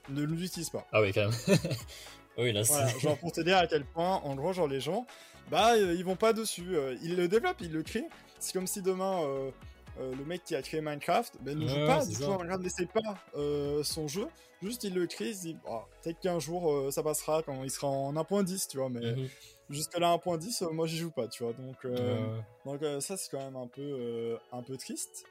ne 0.09 0.23
l'utilisent 0.23 0.69
pas. 0.71 0.87
Ah 0.91 1.01
oui, 1.01 1.11
quand 1.13 1.29
même. 1.29 1.31
oui, 2.37 2.53
là. 2.53 2.63
Voilà, 2.63 2.87
genre 2.99 3.17
pour 3.19 3.31
te 3.31 3.41
dire 3.41 3.57
à 3.57 3.67
quel 3.67 3.83
point, 3.85 4.15
en 4.23 4.33
gros, 4.35 4.51
genre 4.53 4.67
les 4.67 4.79
gens, 4.79 5.05
bah 5.51 5.77
ils 5.77 6.03
vont 6.05 6.15
pas 6.15 6.33
dessus. 6.33 6.75
ils 7.03 7.15
le 7.15 7.27
développent, 7.27 7.61
ils 7.61 7.71
le 7.71 7.83
créent. 7.83 8.07
C'est 8.39 8.53
comme 8.53 8.65
si 8.67 8.81
demain 8.81 9.21
euh, 9.99 10.13
le 10.15 10.25
mec 10.25 10.43
qui 10.43 10.55
a 10.55 10.61
créé 10.61 10.81
Minecraft, 10.81 11.37
ben, 11.41 11.57
ne 11.57 11.67
joue 11.67 11.85
pas 11.85 12.05
du 12.05 12.13
ça. 12.13 12.25
à 12.33 12.37
Minecraft, 12.37 12.63
n'essaie 12.63 12.85
pas 12.85 13.17
euh, 13.35 13.83
son 13.83 14.07
jeu. 14.07 14.27
Juste 14.61 14.83
il 14.83 14.93
le 14.95 15.05
crée, 15.07 15.29
il 15.29 15.35
se 15.35 15.41
dit, 15.41 15.57
Ah, 15.67 15.85
peut-être 16.01 16.19
qu'un 16.19 16.39
jour 16.39 16.71
euh, 16.71 16.91
ça 16.91 17.03
passera 17.03 17.43
quand 17.43 17.63
il 17.63 17.69
sera 17.71 17.87
en 17.87 18.13
1.10, 18.15 18.67
tu 18.67 18.77
vois. 18.77 18.89
Mais 18.89 19.01
Mhm. 19.15 19.27
jusque 19.69 19.97
là 19.97 20.11
1.10, 20.13 20.63
euh, 20.63 20.69
moi 20.71 20.87
j'y 20.87 20.97
joue 20.97 21.11
pas, 21.11 21.27
tu 21.27 21.43
vois. 21.43 21.53
Donc, 21.53 21.85
donc 22.65 23.01
ça 23.01 23.17
c'est 23.17 23.29
quand 23.29 23.43
même 23.43 23.55
un 23.55 23.67
peu, 23.67 24.37
un 24.51 24.61
peu 24.63 24.77
triste. 24.77 25.25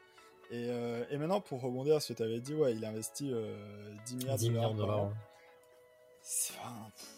Et, 0.52 0.68
et 1.10 1.18
maintenant 1.18 1.40
pour 1.40 1.60
rebondir 1.60 1.94
sur 2.00 2.02
ce 2.02 2.12
que 2.12 2.16
tu 2.18 2.22
avais 2.22 2.38
dit, 2.40 2.54
ouais, 2.54 2.72
il 2.74 2.84
investit 2.84 3.32
euh, 3.32 3.56
10 4.06 4.16
milliards 4.16 4.36
10 4.36 4.44
de 4.46 4.50
milliards 4.52 4.74
dollars. 4.74 4.86
de 4.86 4.86
par 4.86 4.96
dollars. 5.00 5.12
an. 5.12 5.12
C'est 6.22 6.54
enfin, 6.60 6.90
pff, 6.96 7.15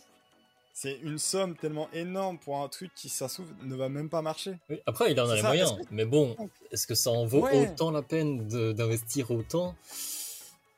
c'est 0.80 0.96
une 1.02 1.18
somme 1.18 1.56
tellement 1.56 1.88
énorme 1.92 2.38
pour 2.38 2.62
un 2.62 2.68
truc 2.68 2.92
qui, 2.94 3.08
ça 3.08 3.26
ne 3.62 3.74
va 3.74 3.88
même 3.88 4.08
pas 4.08 4.22
marcher. 4.22 4.54
Oui, 4.70 4.80
Après, 4.86 5.10
il 5.10 5.20
en 5.20 5.28
a 5.28 5.34
les 5.34 5.40
ça, 5.42 5.48
moyens. 5.48 5.76
Mais 5.90 6.04
bon, 6.04 6.36
est-ce 6.70 6.86
que 6.86 6.94
ça 6.94 7.10
en 7.10 7.26
vaut 7.26 7.40
Ouais. 7.42 7.68
autant 7.72 7.90
la 7.90 8.02
peine 8.02 8.46
d'investir 8.74 9.30
autant? 9.32 9.74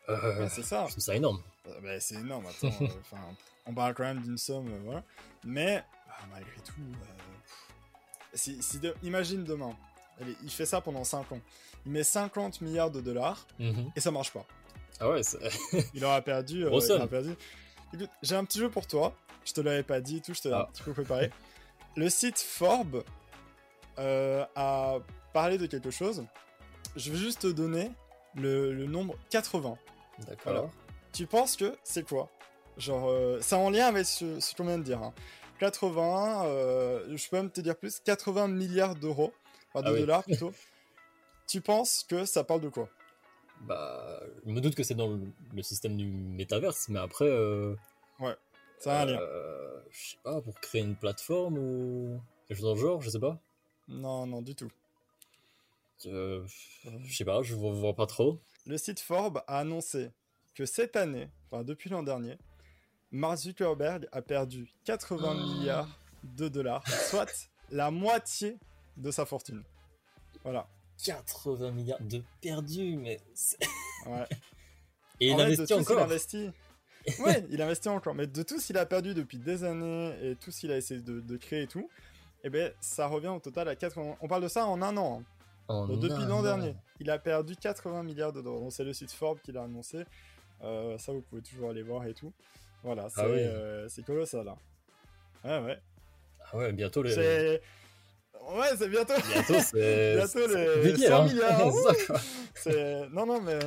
Euh, 0.09 0.39
Ouais, 0.41 0.49
c'est 0.49 0.63
ça. 0.63 0.85
Je 0.87 0.93
trouve 0.93 1.05
ça 1.05 1.15
énorme. 1.15 1.43
Euh, 1.69 1.81
bah, 1.83 2.01
c'est 2.01 2.15
énorme, 2.15 2.47
attends. 2.47 2.75
euh, 2.83 2.87
on 3.67 3.75
parle 3.75 3.93
quand 3.95 4.05
même 4.05 4.23
d'une 4.23 4.39
somme, 4.39 4.69
euh, 4.73 4.79
voilà. 4.85 5.03
Mais, 5.45 5.85
bah, 6.09 6.15
malgré 6.33 6.57
tout, 6.65 6.73
euh, 6.81 7.05
pff, 7.45 8.41
si, 8.41 8.63
si 8.63 8.79
de- 8.79 8.95
imagine 9.03 9.45
demain, 9.45 9.77
allez, 10.21 10.35
il 10.43 10.51
fait 10.51 10.67
ça 10.67 10.81
pendant 10.81 11.05
5 11.05 11.31
ans. 11.33 11.41
Il 11.85 11.93
met 11.93 12.05
50 12.05 12.63
milliards 12.63 12.91
de 12.91 13.03
dollars 13.03 13.47
Mhm. 13.59 13.91
et 13.95 14.01
ça 14.01 14.11
marche 14.11 14.33
pas. 14.33 14.47
Ah 14.99 15.11
ouais, 15.11 15.23
c'est- 15.23 15.39
Il 15.95 16.03
aura 16.07 16.23
perdu. 16.23 16.65
euh, 16.65 16.71
il 16.83 16.93
aura 16.93 17.07
perdu. 17.07 17.35
Écoute, 17.93 18.11
j'ai 18.23 18.35
un 18.37 18.45
petit 18.47 18.59
jeu 18.61 18.71
pour 18.71 18.87
toi. 18.87 19.15
Je 19.45 19.53
te 19.53 19.61
l'avais 19.61 19.83
pas 19.83 20.01
dit 20.01 20.19
et 20.19 20.21
tout, 20.21 20.35
je 20.35 20.41
te 20.43 20.49
l'ai 20.49 20.55
Ah. 20.55 20.67
un 20.69 20.73
petit 20.73 20.83
peu 20.83 20.93
préparé. 20.93 21.31
Le 21.97 22.09
site 22.09 22.39
Forbes 22.39 23.03
euh, 23.99 24.45
a 24.55 24.99
parlé 25.33 25.59
de 25.59 25.67
quelque 25.67 25.91
chose. 25.91 26.25
Je 26.97 27.11
vais 27.11 27.19
juste 27.19 27.43
te 27.43 27.47
donner 27.49 27.91
le, 28.37 28.73
le 28.73 28.87
nombre 28.87 29.17
80. 29.31 29.77
D'accord. 30.27 30.37
Voilà. 30.45 30.69
Tu 31.13 31.27
penses 31.27 31.57
que 31.57 31.77
c'est 31.83 32.07
quoi? 32.07 32.29
Genre, 32.79 33.09
euh, 33.11 33.39
c'est 33.41 33.57
en 33.57 33.71
lien 33.71 33.87
avec 33.87 34.07
ce, 34.07 34.39
ce 34.41 34.55
qu'on 34.55 34.65
vient 34.65 34.79
de 34.79 34.83
dire. 34.85 35.03
hein. 35.03 35.13
80, 35.59 36.45
euh, 36.47 37.17
je 37.17 37.29
peux 37.29 37.37
même 37.37 37.51
te 37.51 37.61
dire 37.61 37.77
plus, 37.77 38.01
80 38.01 38.49
milliards 38.49 38.95
d'euros, 38.95 39.33
enfin 39.75 39.83
de 39.83 39.89
Ah 39.89 39.93
oui. 39.93 40.01
dollars 40.01 40.23
plutôt. 40.25 40.53
tu 41.47 41.61
penses 41.61 42.05
que 42.09 42.25
ça 42.25 42.45
parle 42.45 42.61
de 42.63 42.69
quoi? 42.71 42.89
Bah, 43.63 44.21
je 44.47 44.51
me 44.53 44.61
doute 44.63 44.75
que 44.75 44.83
c'est 44.83 44.95
dans 44.95 45.09
le, 45.09 45.21
le 45.55 45.63
système 45.63 45.97
du 45.99 46.07
métaverse, 46.07 46.89
mais 46.89 46.99
après, 46.99 47.27
euh, 47.27 47.75
Ça 48.81 49.03
euh, 49.07 49.81
je 49.91 50.11
sais 50.11 50.17
pas, 50.25 50.41
pour 50.41 50.55
créer 50.61 50.81
une 50.83 50.97
plateforme 50.97 51.59
ou 51.59 52.21
quelque 52.49 52.59
chose 52.59 52.67
dans 52.67 52.75
le 52.75 52.81
genre, 52.81 53.01
je 53.03 53.11
sais 53.11 53.19
pas. 53.21 53.39
Non, 53.89 54.27
non, 54.27 54.43
du 54.43 54.55
tout. 54.55 54.71
Euh, 56.07 56.47
je 57.05 57.15
sais 57.15 57.25
pas, 57.25 57.43
je 57.43 57.55
vois, 57.55 57.73
vois 57.73 57.95
pas 57.95 58.07
trop. 58.07 58.41
Le 58.67 58.79
site 58.79 59.01
Forbes 59.01 59.43
a 59.47 59.59
annoncé 59.59 60.11
que 60.55 60.65
cette 60.65 60.97
année, 60.97 61.29
enfin 61.51 61.63
depuis 61.63 61.91
l'an 61.91 62.03
dernier, 62.03 62.39
Mark 63.11 63.37
Zuckerberg 63.39 64.09
a 64.13 64.23
perdu 64.23 64.71
80 64.85 65.29
Oh. 65.31 65.35
milliards 65.35 65.99
de 66.23 66.49
dollars, 66.49 66.87
soit 66.89 67.49
la 67.71 67.91
moitié 67.91 68.57
de 68.97 69.11
sa 69.11 69.27
fortune. 69.27 69.63
Voilà. 70.43 70.67
80 71.05 71.71
milliards 71.73 72.01
de 72.03 72.23
perdus, 72.41 72.97
mais. 72.97 73.21
Ouais. 74.07 74.25
Et 75.21 75.33
En 75.33 75.39
il 75.39 75.39
de 75.39 75.43
investit 75.43 75.75
encore. 75.75 75.99
investit. 76.03 76.51
Ouais, 77.21 77.47
il 77.51 77.61
investit 77.63 77.89
encore. 77.89 78.15
Mais 78.15 78.27
de 78.27 78.43
tout 78.43 78.61
ce 78.61 78.67
qu'il 78.67 78.79
a 78.79 78.87
perdu 78.87 79.15
depuis 79.15 79.39
des 79.39 79.65
années 79.65 80.15
et 80.23 80.37
tout 80.37 80.51
ce 80.51 80.61
qu'il 80.61 80.73
a 80.73 80.77
essayé 80.77 81.01
de, 81.01 81.21
de 81.21 81.37
créer 81.37 81.63
et 81.63 81.67
tout, 81.67 81.89
eh 82.45 82.51
ben, 82.51 82.73
ça 82.81 83.07
revient 83.07 83.29
au 83.29 83.39
total 83.39 83.69
à 83.69 83.77
80. 83.77 84.17
On 84.21 84.29
parle 84.29 84.43
de 84.43 84.49
ça 84.49 84.67
en 84.67 84.81
un 84.83 84.97
an. 84.97 85.23
hein. 85.69 85.87
Donc, 85.87 86.01
depuis 86.01 86.25
l'an 86.25 86.43
dernier, 86.43 86.75
il 86.99 87.11
a 87.11 87.19
perdu 87.19 87.55
80 87.57 88.03
milliards 88.03 88.33
de 88.33 88.43
dollars. 88.43 88.73
C'est 88.73 88.85
le 88.85 88.93
site 88.93 89.13
Forbes 89.13 89.39
qui 89.43 89.53
l'a 89.53 89.63
annoncé. 89.63 90.05
Euh, 90.63 90.99
ça, 90.99 91.13
vous 91.13 91.23
pouvez 91.23 91.43
toujours 91.43 91.71
aller 91.71 91.83
voir 91.83 92.05
et 92.07 92.13
tout. 92.15 92.33
Voilà, 92.83 93.09
c'est 93.09 93.21
Ah 93.21 93.25
euh, 93.27 93.87
c'est 93.89 94.05
colossal. 94.05 94.45
Là. 94.47 94.57
Ouais, 95.45 95.67
ouais. 95.67 95.79
Ah 96.53 96.57
ouais, 96.57 96.73
bientôt 96.73 97.03
les. 97.03 97.13
C'est. 97.15 97.63
Ouais, 98.53 98.67
c'est 98.77 98.89
bientôt. 98.89 99.15
Bientôt, 99.33 99.61
c'est. 99.61 100.17
Bientôt 100.17 100.47
les 100.49 100.67
compliqué, 100.75 101.07
100 101.09 101.15
hein. 101.15 101.25
milliards. 101.27 103.09
Non, 103.13 103.27
non, 103.27 103.41
mais 103.41 103.59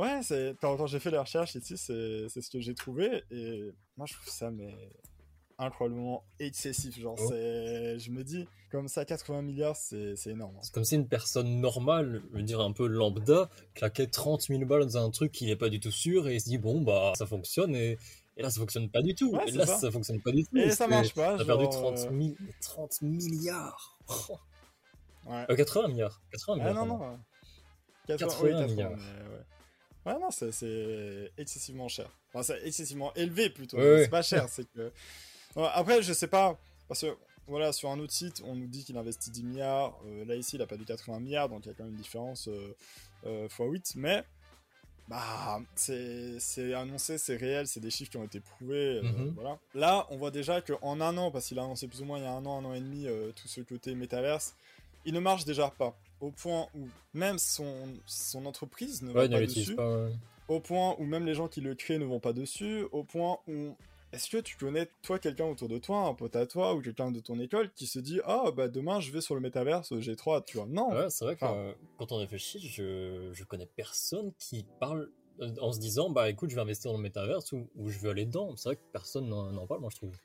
ouais, 0.00 0.20
c'est 0.22 0.54
quand, 0.60 0.76
quand 0.76 0.86
j'ai 0.86 0.98
fait 1.00 1.10
les 1.10 1.18
recherches 1.18 1.54
ici, 1.54 1.76
c'est 1.76 2.26
c'est 2.28 2.40
ce 2.42 2.50
que 2.50 2.60
j'ai 2.60 2.74
trouvé 2.74 3.22
et 3.30 3.70
moi 3.96 4.06
je 4.06 4.14
trouve 4.14 4.28
ça 4.28 4.50
mais 4.50 4.74
incroyablement 5.58 6.24
excessif. 6.38 6.98
Genre, 6.98 7.16
Oh. 7.18 7.26
c'est, 7.28 7.98
je 7.98 8.10
me 8.10 8.24
dis 8.24 8.48
comme 8.70 8.86
ça, 8.88 9.04
80 9.04 9.42
milliards, 9.42 9.76
c'est 9.76 10.16
c'est 10.16 10.30
énorme. 10.30 10.54
hein. 10.56 10.60
C'est 10.62 10.72
comme 10.72 10.84
si 10.84 10.94
une 10.94 11.08
personne 11.08 11.60
normale, 11.60 12.22
je 12.32 12.36
veux 12.38 12.42
dire 12.42 12.60
un 12.60 12.72
peu 12.72 12.86
lambda, 12.86 13.50
claquait 13.74 14.06
30 14.06 14.42
000 14.42 14.64
balles 14.64 14.86
dans 14.86 14.96
un 15.04 15.10
truc 15.10 15.32
qu'il 15.32 15.48
n'est 15.48 15.56
pas 15.56 15.68
du 15.68 15.80
tout 15.80 15.90
sûr 15.90 16.28
et 16.28 16.36
il 16.36 16.40
se 16.40 16.48
dit 16.48 16.58
bon 16.58 16.80
bah 16.80 17.12
ça 17.16 17.26
fonctionne 17.26 17.74
et, 17.74 17.98
et 18.36 18.42
là 18.42 18.48
ça 18.48 18.60
fonctionne 18.60 18.88
pas 18.88 19.02
du 19.02 19.14
tout. 19.14 19.32
Ouais, 19.32 19.48
et 19.48 19.52
là 19.52 19.66
ça. 19.66 19.76
ça. 19.78 19.90
fonctionne 19.90 20.20
pas 20.22 20.30
du 20.32 20.44
tout. 20.44 20.56
Et 20.56 20.70
ça 20.70 20.86
marche 20.86 21.12
pas. 21.14 21.36
T'as 21.36 21.44
perdu 21.44 21.64
genre, 21.64 21.94
30, 21.94 21.98
euh, 21.98 22.18
000 22.22 22.34
30 22.62 23.02
milliards. 23.02 23.98
ouais. 25.26 25.46
Euh, 25.50 25.56
80 25.56 25.88
milliards. 25.88 26.22
80 26.32 26.52
Ah 26.52 26.68
milliards. 26.70 26.86
non 26.86 26.98
pardon. 26.98 27.12
non. 27.16 27.18
80, 28.06 28.28
80 28.28 28.42
oui, 28.44 28.50
80, 28.52 28.66
milliards. 28.68 28.90
mais 28.96 29.34
ouais. 29.36 29.44
Ouais, 30.14 30.20
non, 30.20 30.30
c'est- 30.30 31.32
excessivement 31.38 31.88
cher. 31.88 32.08
Enfin, 32.32 32.42
c'est 32.42 32.66
excessivement 32.66 33.12
élevé 33.14 33.50
plutôt. 33.50 33.76
Ouais, 33.76 33.82
ouais. 33.94 34.02
C'est 34.04 34.10
pas 34.10 34.22
cher, 34.22 34.48
c'est 34.48 34.70
que. 34.72 34.92
Après, 35.56 36.02
je 36.02 36.12
sais 36.12 36.28
pas, 36.28 36.58
parce 36.88 37.00
que 37.00 37.16
voilà, 37.46 37.72
sur 37.72 37.90
un 37.90 37.98
autre 37.98 38.12
site, 38.12 38.42
on 38.46 38.54
nous 38.54 38.66
dit 38.68 38.84
qu'il 38.84 38.96
investit 38.96 39.30
10 39.30 39.42
milliards. 39.42 39.98
euh, 40.06 40.24
là, 40.24 40.36
ici, 40.36 40.56
il 40.56 40.62
a 40.62 40.66
pas 40.66 40.76
du 40.76 40.84
80 40.84 41.18
milliards, 41.20 41.48
donc 41.48 41.64
il 41.66 41.68
y 41.68 41.70
a 41.72 41.74
quand 41.74 41.84
même 41.84 41.92
une 41.92 41.98
différence 41.98 42.46
euh, 42.48 42.76
euh, 43.26 43.48
x8. 43.48 43.94
Mais, 43.96 44.22
bah, 45.08 45.60
c'est 45.74 46.38
c'est 46.38 46.72
annoncé, 46.74 47.18
c'est 47.18 47.34
réel, 47.36 47.66
c'est 47.66 47.80
des 47.80 47.90
chiffres 47.90 48.10
qui 48.12 48.16
ont 48.16 48.24
été 48.24 48.38
prouvés. 48.40 48.98
euh, 48.98 49.02
Mhm. 49.02 49.32
voilà. 49.34 49.58
Là, 49.74 50.06
on 50.10 50.16
voit 50.18 50.30
déjà 50.30 50.60
qu'en 50.60 51.00
un 51.00 51.16
an, 51.18 51.30
parce 51.32 51.46
qu'il 51.46 51.58
a 51.58 51.62
annoncé 51.62 51.88
plus 51.88 52.00
ou 52.02 52.04
moins 52.04 52.18
il 52.18 52.24
y 52.24 52.26
a 52.26 52.32
un 52.32 52.46
an, 52.46 52.60
un 52.60 52.64
an 52.64 52.74
et 52.74 52.80
demi, 52.80 53.06
euh, 53.08 53.32
tout 53.32 53.48
ce 53.48 53.60
côté 53.62 53.94
métaverse, 53.96 54.54
il 55.04 55.12
ne 55.14 55.20
marche 55.20 55.44
déjà 55.44 55.68
pas. 55.70 55.96
Au 56.20 56.30
point 56.30 56.66
où 56.74 56.86
même 57.14 57.38
son, 57.38 57.88
son 58.06 58.46
entreprise 58.46 59.02
ne 59.02 59.08
Ouais, 59.12 59.28
va 59.28 59.38
pas 59.38 59.46
dessus 59.46 59.74
pas. 59.74 60.04
ouais. 60.04 60.12
au 60.48 60.60
point 60.60 60.94
où 60.98 61.04
même 61.04 61.24
les 61.26 61.34
gens 61.34 61.48
qui 61.48 61.60
le 61.60 61.74
créent 61.74 61.98
ne 61.98 62.04
vont 62.04 62.20
pas 62.20 62.32
dessus, 62.32 62.84
au 62.92 63.04
point 63.04 63.38
où 63.48 63.76
est-ce 64.12 64.28
que 64.28 64.38
tu 64.38 64.56
connais 64.56 64.88
toi 65.02 65.18
quelqu'un 65.18 65.44
autour 65.46 65.68
de 65.68 65.78
toi, 65.78 66.00
un 66.08 66.14
pote 66.14 66.34
à 66.36 66.44
toi 66.46 66.74
ou 66.74 66.82
quelqu'un 66.82 67.10
de 67.12 67.20
ton 67.20 67.38
école 67.38 67.70
qui 67.72 67.86
se 67.86 67.98
dit 68.00 68.20
ah 68.24 68.50
bah 68.54 68.66
demain 68.68 68.98
je 69.00 69.12
vais 69.12 69.20
sur 69.20 69.34
le 69.36 69.40
métaverse, 69.40 69.96
j'ai 70.00 70.16
trop 70.16 70.38
tu 70.40 70.56
vois? 70.56 70.66
Non. 70.66 70.90
Ouais, 70.90 71.08
c'est 71.10 71.24
vrai 71.24 71.36
que 71.36 71.44
Enfin- 71.44 71.54
euh, 71.56 71.72
quand 71.96 72.10
on 72.12 72.16
réfléchit, 72.16 72.58
je, 72.60 73.30
je 73.32 73.44
connais 73.44 73.66
personne 73.66 74.32
qui 74.38 74.66
parle 74.80 75.08
euh, 75.40 75.54
en 75.60 75.72
se 75.72 75.78
disant 75.78 76.10
bah 76.10 76.28
écoute, 76.28 76.50
je 76.50 76.56
vais 76.56 76.60
investir 76.60 76.90
dans 76.90 76.96
le 76.98 77.02
métaverse 77.04 77.52
ou, 77.52 77.70
ou 77.76 77.88
je 77.88 77.98
veux 78.00 78.10
aller 78.10 78.26
dedans. 78.26 78.54
C'est 78.56 78.68
vrai 78.70 78.76
que 78.76 78.82
personne 78.92 79.28
n'en 79.28 79.66
parle, 79.66 79.80
moi 79.80 79.90
je 79.92 79.96
trouve. 79.96 80.16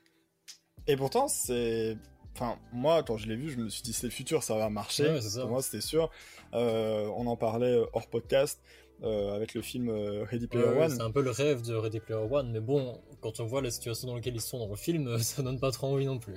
Et 0.88 0.96
pourtant 0.96 1.28
c'est 1.28 1.96
Enfin, 2.36 2.58
moi, 2.70 3.02
quand 3.02 3.16
je 3.16 3.28
l'ai 3.28 3.36
vu, 3.36 3.50
je 3.50 3.56
me 3.56 3.70
suis 3.70 3.80
dit, 3.80 3.94
c'est 3.94 4.08
le 4.08 4.12
futur, 4.12 4.42
ça 4.42 4.56
va 4.58 4.68
marcher. 4.68 5.08
Ouais, 5.08 5.20
ça. 5.22 5.40
Pour 5.40 5.50
moi, 5.52 5.62
c'était 5.62 5.80
sûr. 5.80 6.10
Euh, 6.52 7.08
on 7.16 7.26
en 7.26 7.36
parlait 7.36 7.80
hors 7.94 8.08
podcast 8.08 8.60
euh, 9.02 9.34
avec 9.34 9.54
le 9.54 9.62
film 9.62 9.88
euh, 9.88 10.22
Ready 10.24 10.46
Player 10.46 10.66
ouais, 10.66 10.84
One. 10.84 10.90
c'est 10.90 11.00
un 11.00 11.10
peu 11.10 11.22
le 11.22 11.30
rêve 11.30 11.62
de 11.62 11.74
Ready 11.74 12.00
Player 12.00 12.20
One, 12.30 12.52
mais 12.52 12.60
bon, 12.60 13.00
quand 13.22 13.40
on 13.40 13.46
voit 13.46 13.62
la 13.62 13.70
situation 13.70 14.08
dans 14.08 14.16
laquelle 14.16 14.34
ils 14.34 14.40
sont 14.42 14.58
dans 14.58 14.68
le 14.68 14.76
film, 14.76 15.18
ça 15.22 15.42
donne 15.42 15.58
pas 15.58 15.70
trop 15.70 15.86
envie 15.86 16.04
non 16.04 16.18
plus. 16.18 16.34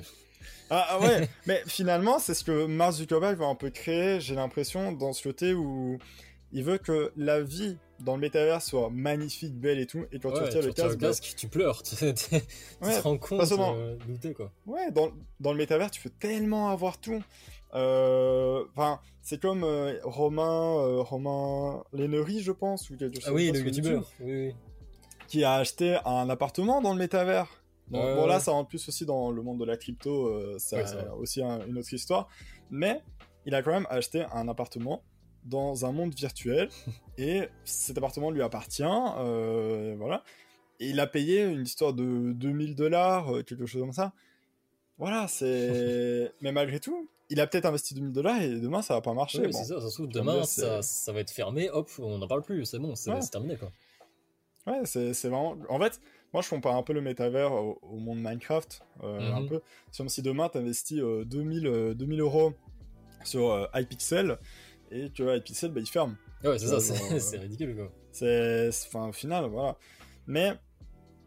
Ah, 0.69 0.87
ah 0.91 0.99
ouais, 1.01 1.27
mais 1.47 1.63
finalement, 1.67 2.17
c'est 2.17 2.33
ce 2.33 2.45
que 2.45 2.65
Mark 2.65 2.93
Zuckerberg 2.93 3.37
va 3.37 3.47
un 3.47 3.55
peu 3.55 3.69
créer, 3.69 4.21
j'ai 4.21 4.35
l'impression, 4.35 4.93
dans 4.93 5.11
ce 5.11 5.21
côté 5.21 5.53
où 5.53 5.99
il 6.51 6.63
veut 6.63 6.77
que 6.77 7.11
la 7.15 7.41
vie 7.41 7.77
dans 7.99 8.15
le 8.15 8.21
métavers 8.21 8.61
soit 8.61 8.89
magnifique, 8.89 9.55
belle 9.59 9.77
et 9.79 9.85
tout, 9.85 10.05
et 10.11 10.19
quand 10.19 10.31
tu 10.31 10.41
retires 10.41 10.61
le 10.61 10.71
casque, 10.73 10.99
casque, 10.99 11.33
tu 11.37 11.47
pleures, 11.47 11.83
tu, 11.83 11.95
Ouais, 12.05 12.11
te 12.81 13.01
rends 13.01 13.17
compte 13.17 13.49
dans- 13.49 13.75
euh, 13.75 13.97
d'où 14.07 14.17
t'es, 14.17 14.33
quoi. 14.33 14.51
Ouais, 14.65 14.89
dans, 14.91 15.09
dans 15.41 15.51
le 15.51 15.57
métavers, 15.57 15.91
tu 15.91 16.01
peux 16.01 16.09
tellement 16.09 16.69
avoir 16.69 16.99
tout. 16.99 17.21
Euh, 17.75 18.63
Enfin, 18.75 18.99
c'est 19.21 19.39
comme 19.41 19.63
euh, 19.63 19.99
Romain, 20.03 20.77
euh, 20.79 21.01
Romain 21.01 21.83
je 21.93 22.51
pense, 22.51 22.89
ou 22.89 22.97
quelque 22.97 23.15
chose 23.19 23.25
Ah 23.27 23.33
oui, 23.33 23.47
comme 23.51 23.57
le 23.61 23.65
youtubeur, 23.67 23.91
YouTube, 23.91 24.05
oui, 24.21 24.47
oui. 24.47 24.55
qui 25.27 25.43
a 25.43 25.55
acheté 25.55 25.97
un 26.05 26.29
appartement 26.29 26.81
dans 26.81 26.93
le 26.93 26.99
métavers. 26.99 27.47
Bon, 27.89 28.27
là, 28.27 28.39
ça 28.39 28.51
rentre 28.51 28.69
plus 28.69 28.87
aussi 28.87 29.05
dans 29.05 29.31
le 29.31 29.41
monde 29.41 29.59
de 29.59 29.65
la 29.65 29.75
crypto, 29.75 30.31
Ouais, 30.37 30.55
c'est 30.59 30.83
aussi 31.17 31.41
un- 31.41 31.65
une 31.65 31.77
autre 31.79 31.91
histoire. 31.93 32.27
Mais 32.69 33.01
il 33.45 33.55
a 33.55 33.63
quand 33.63 33.71
même 33.71 33.87
acheté 33.89 34.25
un 34.31 34.47
appartement 34.47 35.01
dans 35.45 35.85
un 35.85 35.91
monde 35.91 36.13
virtuel 36.13 36.69
et 37.17 37.43
cet 37.63 37.97
appartement 37.97 38.31
lui 38.31 38.41
appartient, 38.41 38.83
euh, 38.85 39.95
voilà. 39.97 40.23
Et 40.79 40.89
il 40.89 40.99
a 40.99 41.07
payé 41.07 41.43
une 41.43 41.63
histoire 41.63 41.93
de 41.93 42.31
2000 42.33 42.75
dollars, 42.75 43.35
euh, 43.35 43.43
quelque 43.43 43.65
chose 43.65 43.81
comme 43.81 43.91
ça. 43.93 44.13
Voilà, 44.97 45.27
c'est. 45.27 46.31
Mais 46.41 46.51
malgré 46.51 46.79
tout, 46.79 47.09
il 47.29 47.39
a 47.41 47.47
peut-être 47.47 47.65
investi 47.65 47.93
2000 47.93 48.11
dollars 48.13 48.41
et 48.41 48.59
demain 48.59 48.81
ça 48.81 48.93
va 48.95 49.01
pas 49.01 49.13
marcher. 49.13 49.39
Oui, 49.39 49.51
bon. 49.51 49.57
c'est 49.57 49.65
ça, 49.73 49.81
ça 49.81 49.89
se 49.89 49.93
trouve, 49.95 50.07
demain, 50.09 50.43
ça, 50.43 50.81
ça 50.81 51.11
va 51.13 51.19
être 51.19 51.31
fermé, 51.31 51.69
hop, 51.69 51.89
on 51.99 52.17
n'en 52.17 52.27
parle 52.27 52.41
plus, 52.43 52.65
c'est 52.65 52.79
bon, 52.79 52.95
c'est 52.95 53.11
Ouais. 53.11 53.19
terminé, 53.31 53.55
quoi. 53.57 53.71
Ouais, 54.67 54.81
c'est 54.85 55.13
c'est 55.13 55.29
vraiment. 55.29 55.57
En 55.69 55.79
fait, 55.79 55.99
moi 56.33 56.41
je 56.41 56.49
compare 56.49 56.75
un 56.75 56.83
peu 56.83 56.93
le 56.93 57.01
métavers 57.01 57.51
au, 57.51 57.79
au 57.81 57.97
monde 57.97 58.19
Minecraft. 58.19 58.81
euh, 59.03 59.19
Mhm. 59.19 59.33
un 59.43 59.47
peu. 59.47 59.61
C'est 59.91 59.97
comme 59.99 60.09
si 60.09 60.21
demain 60.21 60.49
tu 60.49 60.57
investis 60.59 60.99
2000, 61.25 61.67
euh, 61.67 61.93
2000 61.93 62.19
euros 62.21 62.53
sur 63.23 63.51
euh, 63.51 63.65
iPixel 63.73 64.37
et 64.91 65.09
que 65.11 65.37
iPixel 65.37 65.71
bah, 65.71 65.79
il 65.81 65.87
ferme. 65.87 66.15
Ouais, 66.43 66.57
c'est 66.57 66.67
ça, 66.67 66.75
Ouais, 66.75 66.79
c'est 66.79 66.95
genre, 66.95 67.11
euh, 67.13 67.19
c'est 67.19 67.37
ridicule, 67.37 67.75
quoi. 67.75 67.91
C'est. 68.11 68.71
c'est- 68.71 68.87
Enfin, 68.87 69.09
au 69.09 69.11
final, 69.13 69.45
voilà. 69.45 69.77
Mais 70.27 70.53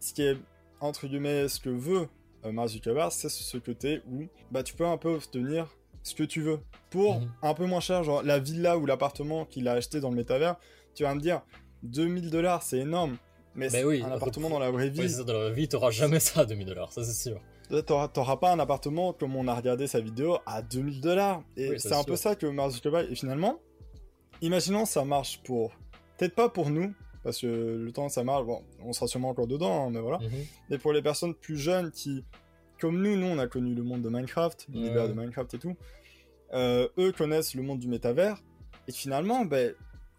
ce 0.01 0.13
qui 0.15 0.23
est, 0.23 0.37
entre 0.81 1.07
guillemets, 1.07 1.49
ce 1.49 1.61
que 1.61 1.69
veut 1.71 2.09
euh, 2.45 2.51
Mark 2.53 2.69
Zuckerberg, 2.69 3.13
c'est 3.13 3.29
ce 3.29 3.57
côté 3.59 4.01
où 4.11 4.25
bah, 4.51 4.63
tu 4.63 4.75
peux 4.75 4.87
un 4.87 4.97
peu 4.97 5.11
obtenir 5.15 5.69
ce 6.03 6.15
que 6.15 6.25
tu 6.25 6.41
veux 6.43 6.59
pour 6.91 7.21
Mhm. 7.21 7.31
un 7.43 7.55
peu 7.55 7.67
moins 7.67 7.81
cher. 7.81 8.03
Genre 8.05 8.23
la 8.23 8.39
villa 8.41 8.77
ou 8.79 8.87
l'appartement 8.87 9.45
qu'il 9.45 9.69
a 9.69 9.73
acheté 9.73 10.01
dans 10.01 10.11
le 10.11 10.17
métavers, 10.17 10.57
tu 10.95 11.05
vas 11.05 11.15
me 11.15 11.21
dire 11.21 11.43
2000 11.85 12.31
dollars, 12.31 12.63
c'est 12.63 12.79
énorme. 12.79 13.17
Mais 13.55 13.69
c'est 13.69 13.85
oui, 13.85 14.03
un 14.03 14.11
appartement 14.13 14.49
dans 14.49 14.59
la 14.59 14.71
vraie 14.71 14.89
vie, 14.89 15.09
ça, 15.09 15.25
dans 15.25 15.39
la 15.39 15.51
vie, 15.51 15.69
t'auras 15.69 15.91
jamais 15.91 16.21
ça 16.21 16.41
à 16.41 16.45
2000 16.45 16.67
dollars, 16.67 16.93
ça 16.93 17.05
c'est 17.05 17.29
sûr. 17.31 17.41
T'auras 17.87 18.37
pas 18.37 18.53
un 18.53 18.59
appartement 18.59 19.13
comme 19.13 19.35
on 19.37 19.49
a 19.49 19.55
regardé 19.55 19.87
sa 19.87 20.01
vidéo 20.01 20.39
à 20.47 20.63
2000 20.63 21.01
dollars. 21.01 21.43
Et 21.57 21.71
Oui, 21.71 21.81
c'est 21.81 21.93
un 21.93 21.99
sûr. 21.99 22.07
peu 22.07 22.17
ça 22.17 22.35
que 22.35 22.47
Mark 22.47 22.71
Zuckerberg. 22.73 23.11
Et 23.11 23.15
finalement, 23.15 23.61
imaginons 24.41 24.85
ça 24.85 25.05
marche 25.05 25.41
pour. 25.43 25.73
Peut-être 26.19 26.35
pas 26.35 26.49
pour 26.49 26.71
nous, 26.71 26.93
parce 27.25 27.41
que 27.41 27.47
le 27.47 27.93
temps 27.93 28.09
ça 28.09 28.25
marche, 28.25 28.45
bon, 28.45 28.63
on 28.85 28.93
sera 28.93 29.07
sûrement 29.07 29.31
encore 29.31 29.47
dedans, 29.47 29.87
hein, 29.87 29.91
mais 29.91 30.01
voilà. 30.01 30.19
Mhm. 30.19 30.31
Mais 30.71 30.79
pour 30.79 30.93
les 30.93 31.03
personnes 31.03 31.35
plus 31.35 31.57
jeunes 31.57 31.91
qui, 31.91 32.25
comme 32.81 33.01
nous, 33.03 33.17
nous 33.17 33.27
on 33.27 33.39
a 33.39 33.47
connu 33.47 33.75
le 33.75 33.83
monde 33.83 34.03
de 34.03 34.09
Minecraft, 34.09 34.67
l'univers 34.73 35.09
de 35.09 35.15
Minecraft 35.15 35.55
et 35.55 35.59
tout, 35.59 35.77
euh, 36.53 36.89
eux 36.99 37.13
connaissent 37.13 37.55
le 37.55 37.63
monde 37.63 37.79
du 37.79 37.89
métavers. 37.89 38.37
Et 38.89 38.93
finalement, 38.93 39.45
ben, 39.45 39.73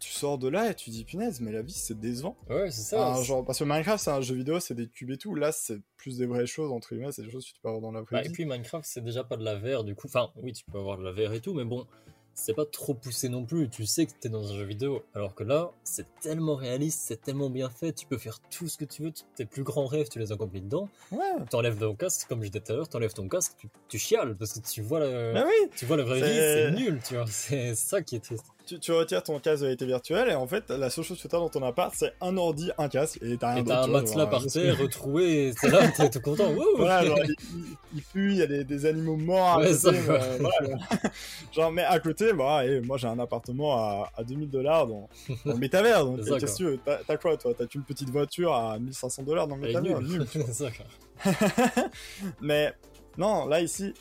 tu 0.04 0.12
sors 0.12 0.38
de 0.38 0.48
là 0.48 0.70
et 0.70 0.74
tu 0.74 0.90
dis 0.90 1.04
punaise, 1.04 1.40
mais 1.40 1.50
la 1.52 1.62
vie 1.62 1.72
c'est 1.72 1.98
décevant. 1.98 2.36
Ouais, 2.48 2.70
c'est 2.70 2.82
ça. 2.82 3.22
Genre, 3.22 3.44
parce 3.44 3.58
que 3.58 3.64
Minecraft 3.64 4.02
c'est 4.02 4.10
un 4.10 4.20
jeu 4.20 4.34
vidéo, 4.34 4.60
c'est 4.60 4.74
des 4.74 4.88
cubes 4.88 5.10
et 5.10 5.16
tout. 5.18 5.34
Là, 5.34 5.50
c'est 5.52 5.80
plus 5.96 6.18
des 6.18 6.26
vraies 6.26 6.46
choses, 6.46 6.70
entre 6.72 6.94
guillemets, 6.94 7.12
c'est 7.12 7.22
des 7.22 7.30
choses 7.30 7.44
que 7.46 7.52
tu 7.54 7.60
peux 7.60 7.68
avoir 7.68 7.80
dans 7.82 7.92
la 7.92 8.02
vraie 8.02 8.16
Bah, 8.16 8.20
vie. 8.22 8.28
et 8.28 8.32
puis 8.32 8.44
Minecraft, 8.44 8.84
c'est 8.86 9.02
déjà 9.02 9.24
pas 9.24 9.36
de 9.36 9.44
la 9.44 9.54
VR, 9.56 9.84
du 9.84 9.94
coup. 9.94 10.06
Enfin, 10.06 10.30
oui, 10.42 10.52
tu 10.52 10.64
peux 10.70 10.78
avoir 10.78 10.98
de 10.98 11.02
la 11.04 11.12
VR 11.12 11.32
et 11.32 11.40
tout, 11.40 11.54
mais 11.54 11.64
bon, 11.64 11.86
c'est 12.34 12.54
pas 12.54 12.64
trop 12.64 12.94
poussé 12.94 13.28
non 13.28 13.44
plus. 13.44 13.68
Tu 13.68 13.86
sais 13.86 14.06
que 14.06 14.12
t'es 14.18 14.28
dans 14.28 14.50
un 14.50 14.54
jeu 14.56 14.64
vidéo. 14.64 15.04
Alors 15.14 15.34
que 15.34 15.44
là, 15.44 15.70
c'est 15.84 16.06
tellement 16.20 16.54
réaliste, 16.56 17.00
c'est 17.04 17.20
tellement 17.22 17.50
bien 17.50 17.70
fait, 17.70 17.92
tu 17.92 18.06
peux 18.06 18.18
faire 18.18 18.38
tout 18.50 18.68
ce 18.68 18.76
que 18.76 18.84
tu 18.84 19.02
veux. 19.02 19.12
Tes 19.36 19.44
plus 19.44 19.62
grands 19.62 19.86
rêves, 19.86 20.08
tu 20.08 20.18
les 20.18 20.32
accomplis 20.32 20.60
dedans. 20.60 20.88
Ouais, 21.12 21.20
T'enlèves 21.50 21.78
ton 21.78 21.94
casque, 21.94 22.26
comme 22.28 22.42
je 22.42 22.48
disais 22.48 22.60
tout 22.64 22.72
à 22.72 22.76
l'heure, 22.76 22.88
t'enlèves 22.88 23.12
ton 23.14 23.28
casque, 23.28 23.52
tu, 23.58 23.68
tu 23.88 23.98
chiales 23.98 24.34
parce 24.36 24.52
que 24.54 24.60
tu 24.68 24.82
vois 24.82 25.00
oui, 25.04 25.68
tu 25.76 25.86
vois 25.86 25.96
la 25.96 26.04
vraie 26.04 26.20
vie, 26.20 26.26
C'est- 26.26 26.70
nul, 26.72 27.00
tu 27.06 27.14
vois. 27.14 27.24
C'est 27.28 27.74
ça 27.74 28.02
qui 28.02 28.16
est 28.16 28.20
triste. 28.20 28.44
tu, 28.66 28.78
tu 28.80 28.92
retires 28.92 29.22
ton 29.22 29.38
casque 29.38 29.60
de 29.60 29.64
réalité 29.66 29.86
virtuelle 29.86 30.28
et 30.30 30.34
en 30.34 30.46
fait, 30.46 30.70
la 30.70 30.90
seule 30.90 31.04
chose 31.04 31.20
que 31.22 31.28
tu 31.28 31.36
as 31.36 31.38
dans 31.38 31.48
ton 31.50 31.62
appart, 31.62 31.94
c'est 31.96 32.12
un 32.20 32.36
ordi, 32.36 32.70
un 32.78 32.88
casque 32.88 33.18
et 33.22 33.36
t'as 33.36 33.52
rien 33.54 33.60
Et 33.60 33.62
d'autre. 33.64 33.76
t'as 33.76 33.84
un 33.84 33.86
matelas 33.88 34.26
par 34.26 34.46
terre 34.46 34.78
retrouvé, 34.78 35.48
et 35.48 35.52
c'est 35.52 35.68
là, 35.70 35.86
t'es 35.88 36.08
tout 36.10 36.20
content. 36.20 36.50
Wouh 36.54 36.64
Voilà, 36.76 37.04
genre, 37.04 37.18
il, 37.24 37.34
il- 37.94 38.10
il 38.16 38.34
y 38.36 38.42
a 38.42 38.46
des, 38.46 38.64
des 38.64 38.86
animaux 38.86 39.16
morts 39.16 39.46
à 39.46 39.58
Ouais, 39.58 39.66
côté, 39.66 39.78
ça, 39.78 39.92
mais, 39.92 40.00
quoi. 40.04 40.14
euh, 40.14 40.38
voilà. 40.40 40.76
genre, 41.52 41.72
mais 41.72 41.82
à 41.84 41.98
côté, 42.00 42.23
bah, 42.32 42.64
et 42.66 42.80
moi 42.80 42.96
j'ai 42.96 43.06
un 43.08 43.18
appartement 43.18 43.74
à, 43.76 44.10
à 44.16 44.24
2000 44.24 44.48
dollars 44.50 44.86
dans, 44.86 45.08
dans 45.44 45.52
le 45.52 45.58
métavers, 45.58 46.04
donc 46.04 46.20
qu'est-ce 46.38 46.52
que 46.52 46.56
tu 46.56 46.64
veux? 46.64 46.78
T'as 47.06 47.16
quoi 47.16 47.36
toi? 47.36 47.52
T'as 47.56 47.66
une 47.74 47.82
petite 47.84 48.10
voiture 48.10 48.52
à 48.54 48.78
1500 48.78 49.22
dollars 49.24 49.46
dans 49.46 49.56
le 49.56 49.62
métavers? 49.62 50.00
Nul. 50.00 50.26
Mais 52.40 52.72
non, 53.18 53.46
là 53.46 53.60
ici, 53.60 53.94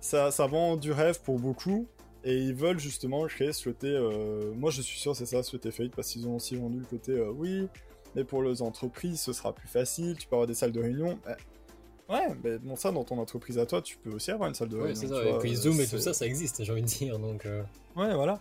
ça, 0.00 0.30
ça 0.30 0.46
vend 0.46 0.76
du 0.76 0.92
rêve 0.92 1.20
pour 1.22 1.38
beaucoup. 1.38 1.86
Et 2.24 2.34
ils 2.36 2.54
veulent 2.54 2.80
justement 2.80 3.24
créer 3.26 3.52
ce 3.52 3.68
côté. 3.68 3.86
euh, 3.88 4.52
Moi 4.56 4.70
je 4.72 4.82
suis 4.82 4.98
sûr 4.98 5.14
c'est 5.14 5.26
ça, 5.26 5.42
ce 5.44 5.52
côté 5.52 5.70
fake, 5.70 5.92
parce 5.94 6.08
qu'ils 6.08 6.26
ont 6.26 6.36
aussi 6.36 6.56
vendu 6.56 6.80
le 6.80 6.84
côté 6.86 7.12
euh, 7.12 7.30
oui, 7.30 7.68
mais 8.16 8.24
pour 8.24 8.42
les 8.42 8.62
entreprises 8.62 9.20
ce 9.20 9.32
sera 9.32 9.52
plus 9.52 9.68
facile, 9.68 10.16
tu 10.18 10.26
peux 10.26 10.34
avoir 10.34 10.48
des 10.48 10.54
salles 10.54 10.72
de 10.72 10.80
réunion. 10.80 11.18
Ouais, 12.08 12.28
mais 12.44 12.58
bon, 12.58 12.76
ça 12.76 12.92
dans 12.92 13.02
ton 13.04 13.18
entreprise 13.18 13.58
à 13.58 13.66
toi, 13.66 13.82
tu 13.82 13.96
peux 13.96 14.10
aussi 14.12 14.30
avoir 14.30 14.48
une 14.48 14.54
salle 14.54 14.68
de 14.68 14.76
Ouais, 14.76 14.92
réunion. 14.92 15.00
c'est 15.00 15.06
tu 15.08 15.14
ça. 15.14 15.24
Et 15.24 15.38
puis 15.38 15.56
Zoom 15.56 15.80
et 15.80 15.86
c'est- 15.86 15.96
tout 15.96 16.02
ça, 16.02 16.14
ça 16.14 16.24
existe, 16.26 16.62
j'ai 16.62 16.70
envie 16.72 16.82
de 16.82 16.86
dire. 16.86 17.18
Donc, 17.18 17.46
euh, 17.46 17.62
Ouais, 17.96 18.14
voilà. 18.14 18.40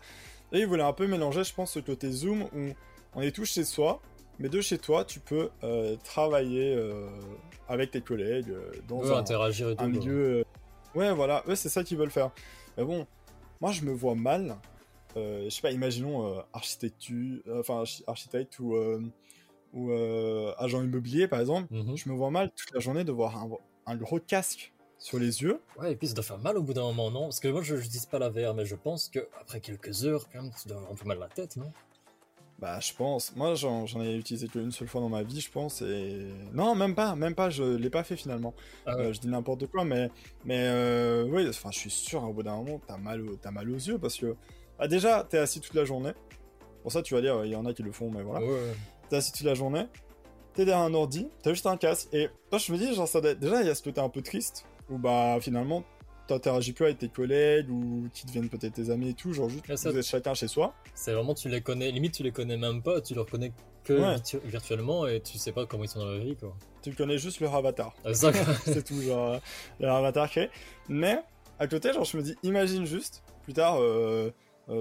Et 0.51 0.59
ils 0.59 0.67
voulaient 0.67 0.83
un 0.83 0.93
peu 0.93 1.07
mélanger, 1.07 1.43
je 1.43 1.53
pense, 1.53 1.71
ce 1.73 1.79
côté 1.79 2.11
Zoom 2.11 2.43
où 2.43 2.69
on 3.15 3.21
est 3.21 3.31
tous 3.31 3.45
chez 3.45 3.63
soi, 3.63 4.01
mais 4.37 4.49
de 4.49 4.61
chez 4.61 4.77
toi, 4.77 5.03
tu 5.03 5.19
peux 5.19 5.49
euh, 5.63 5.95
travailler 6.03 6.75
euh, 6.75 7.07
avec 7.67 7.89
tes 7.91 8.01
collègues 8.01 8.53
dans 8.87 8.99
ouais, 8.99 9.09
un, 9.11 9.17
interagir 9.17 9.69
et 9.71 9.75
tout. 9.75 9.83
un 9.83 9.89
quoi. 9.91 9.99
milieu. 9.99 10.45
Ouais, 10.93 11.11
voilà, 11.13 11.43
eux, 11.47 11.55
c'est 11.55 11.69
ça 11.69 11.83
qu'ils 11.83 11.97
veulent 11.97 12.11
faire. 12.11 12.29
Mais 12.77 12.83
bon, 12.83 13.07
moi, 13.61 13.71
je 13.71 13.81
me 13.81 13.91
vois 13.91 14.15
mal. 14.15 14.55
je 15.15 15.47
sais 15.49 15.61
pas, 15.61 15.71
imaginons 15.71 16.43
architecture, 16.53 17.39
enfin 17.59 17.81
archi- 17.83 18.03
architecte 18.05 18.59
ou, 18.59 18.75
ou 19.75 19.91
euh, 19.91 20.53
agent 20.57 20.81
immobilier 20.81 21.27
par 21.27 21.39
exemple. 21.39 21.67
Mhm. 21.73 21.95
Je 21.95 22.09
me 22.09 22.15
vois 22.15 22.31
mal 22.31 22.49
toute 22.55 22.73
la 22.73 22.79
journée 22.79 23.03
de 23.03 23.11
voir 23.11 23.37
un, 23.37 23.49
un 23.85 23.95
gros 23.95 24.19
casque 24.19 24.73
sur 24.97 25.19
les 25.19 25.43
yeux. 25.43 25.59
Ouais, 25.77 25.91
et 25.91 25.95
puis 25.95 26.07
ça 26.07 26.13
doit 26.15 26.23
faire 26.23 26.39
mal 26.39 26.57
au 26.57 26.63
bout 26.63 26.73
d'un 26.73 26.81
moment, 26.83 27.11
non? 27.11 27.23
Parce 27.25 27.39
que 27.39 27.47
moi, 27.49 27.61
je, 27.61 27.75
je 27.75 27.87
dis 27.87 28.01
pas 28.09 28.17
la 28.17 28.29
VR, 28.29 28.55
mais 28.55 28.65
je 28.65 28.75
pense 28.75 29.09
que 29.09 29.19
après 29.39 29.59
quelques 29.59 30.05
heures, 30.05 30.27
quand 30.31 30.41
même, 30.41 30.51
tu 30.59 30.67
dois 30.67 30.77
avoir 30.77 30.91
un 30.93 30.95
peu 30.95 31.05
mal 31.05 31.17
à 31.17 31.21
la 31.21 31.27
tête, 31.29 31.57
non? 31.57 31.71
Bah, 32.57 32.79
je 32.79 32.93
pense. 32.93 33.35
Moi, 33.35 33.53
j'en 33.55 33.85
ai 34.01 34.15
utilisé 34.15 34.47
qu'une 34.47 34.71
seule 34.71 34.87
fois 34.87 35.01
dans 35.01 35.09
ma 35.09 35.23
vie, 35.23 35.41
je 35.41 35.51
pense. 35.51 35.81
Et 35.81 36.25
non, 36.53 36.73
même 36.73 36.95
pas, 36.95 37.13
même 37.15 37.35
pas. 37.35 37.49
Je 37.49 37.63
l'ai 37.63 37.89
pas 37.89 38.03
fait 38.05 38.15
finalement. 38.15 38.53
Ah 38.85 38.95
ouais. 38.95 39.03
Euh, 39.07 39.13
je 39.13 39.19
dis 39.19 39.27
n'importe 39.27 39.67
quoi, 39.67 39.83
mais 39.83 40.09
mais 40.45 40.59
euh, 40.69 41.27
oui. 41.29 41.45
Enfin, 41.49 41.69
je 41.71 41.79
suis 41.79 41.89
sûr. 41.91 42.23
Au 42.23 42.31
bout 42.31 42.43
d'un 42.43 42.55
moment, 42.55 42.79
t'as 42.87 42.97
mal, 42.97 43.21
au- 43.27 43.35
t'as 43.35 43.51
mal 43.51 43.69
aux 43.69 43.73
yeux 43.75 43.97
parce 43.99 44.15
que 44.17 44.35
bah, 44.79 44.87
déjà, 44.87 45.25
t'es 45.29 45.37
assis 45.37 45.59
toute 45.59 45.73
la 45.73 45.83
journée. 45.83 46.13
Pour 46.81 46.91
ça, 46.93 47.01
tu 47.01 47.13
vas 47.13 47.21
dire, 47.21 47.43
il 47.43 47.51
y 47.51 47.55
en 47.57 47.65
a 47.65 47.73
qui 47.73 47.83
le 47.83 47.91
font, 47.91 48.09
mais 48.09 48.23
voilà. 48.23 48.45
Ouais. 48.45 48.73
T'es 49.15 49.19
assis 49.19 49.31
toute 49.31 49.45
la 49.45 49.53
journée. 49.53 49.85
T'es 50.55 50.65
derrière 50.65 50.83
un 50.83 50.93
ordi. 50.93 51.29
T'as 51.41 51.51
juste 51.53 51.65
un 51.67 51.77
casque. 51.77 52.09
Et 52.13 52.27
toi, 52.49 52.59
je 52.59 52.69
me 52.73 52.77
dis, 52.77 52.93
genre, 52.93 53.07
ça 53.07 53.21
doit 53.21 53.33
déjà, 53.33 53.61
il 53.61 53.67
y 53.67 53.69
a 53.69 53.75
ce 53.75 53.81
côté 53.81 54.01
un 54.01 54.09
peu 54.09 54.21
triste 54.21 54.65
où 54.89 54.97
bah 54.97 55.37
finalement, 55.39 55.83
t'interagis 56.27 56.73
plus 56.73 56.83
avec 56.85 56.97
tes 56.97 57.07
collègues 57.07 57.69
ou 57.71 58.09
qui 58.13 58.25
deviennent 58.25 58.49
peut-être 58.49 58.73
tes 58.73 58.89
amis 58.89 59.09
et 59.09 59.13
tout. 59.13 59.31
Genre 59.31 59.47
juste, 59.47 59.69
Ouais, 59.69 59.77
ça- 59.77 59.89
vous 59.91 59.97
êtes 59.97 60.05
chacun 60.05 60.33
chez 60.33 60.49
soi. 60.49 60.73
C'est 60.93 61.13
vraiment, 61.13 61.33
tu 61.33 61.47
les 61.47 61.61
connais, 61.61 61.91
limite, 61.91 62.13
tu 62.13 62.23
les 62.23 62.31
connais 62.33 62.57
même 62.57 62.81
pas, 62.83 62.99
tu 62.99 63.13
les 63.13 63.19
reconnais 63.21 63.53
que 63.85 63.93
Ouais. 63.93 64.15
virtu- 64.15 64.39
virtuellement 64.43 65.07
et 65.07 65.21
tu 65.21 65.37
sais 65.37 65.53
pas 65.53 65.65
comment 65.65 65.85
ils 65.85 65.89
sont 65.89 65.99
dans 65.99 66.11
la 66.11 66.17
vie, 66.19 66.35
quoi. 66.35 66.53
Tu 66.81 66.91
connais 66.93 67.17
juste 67.17 67.39
leur 67.39 67.55
avatar. 67.55 67.95
Ah, 68.03 68.09
c'est 68.65 68.83
tout, 68.83 69.01
genre, 69.01 69.33
euh, 69.35 69.39
leur 69.79 69.95
avatar 69.95 70.29
créé. 70.29 70.49
Mais, 70.89 71.19
à 71.57 71.67
côté, 71.67 71.93
genre, 71.93 72.03
je 72.03 72.17
me 72.17 72.21
dis, 72.21 72.35
imagine 72.43 72.85
juste, 72.85 73.23
plus 73.43 73.53
tard, 73.53 73.77
euh, 73.79 74.29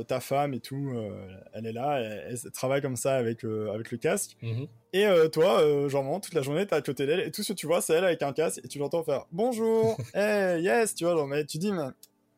ta 0.07 0.21
femme 0.21 0.55
et 0.55 0.61
tout, 0.61 0.93
euh, 0.95 1.27
elle 1.53 1.67
est 1.67 1.73
là, 1.73 1.99
elle, 2.01 2.39
elle 2.45 2.51
travaille 2.53 2.81
comme 2.83 2.97
ça 2.97 3.17
avec, 3.17 3.45
euh, 3.45 3.73
avec 3.73 3.91
le 3.91 3.99
casque. 3.99 4.37
Mhm. 4.43 4.67
Et 4.93 5.07
euh, 5.07 5.29
toi, 5.29 5.61
euh, 5.61 5.89
genre, 5.89 6.03
vraiment, 6.03 6.21
toute 6.21 6.35
la 6.35 6.43
journée, 6.43 6.67
t'es 6.67 6.75
à 6.75 6.83
côté 6.83 7.05
d'elle, 7.07 7.21
et 7.21 7.31
tout 7.31 7.43
ce 7.43 7.53
que 7.53 7.59
tu 7.59 7.67
vois, 7.67 7.81
c'est 7.83 7.93
elle 7.95 8.05
avec 8.05 8.23
un 8.23 8.33
casque, 8.33 8.61
et 8.65 8.69
tu 8.69 8.79
l'entends 8.79 9.03
faire 9.05 9.27
bonjour, 9.33 9.97
hey, 10.15 10.63
yes, 10.63 10.95
tu 10.95 11.05
vois, 11.05 11.15
genre, 11.15 11.27
mais 11.27 11.45
tu 11.45 11.59
dis, 11.59 11.73
mais 11.73 11.83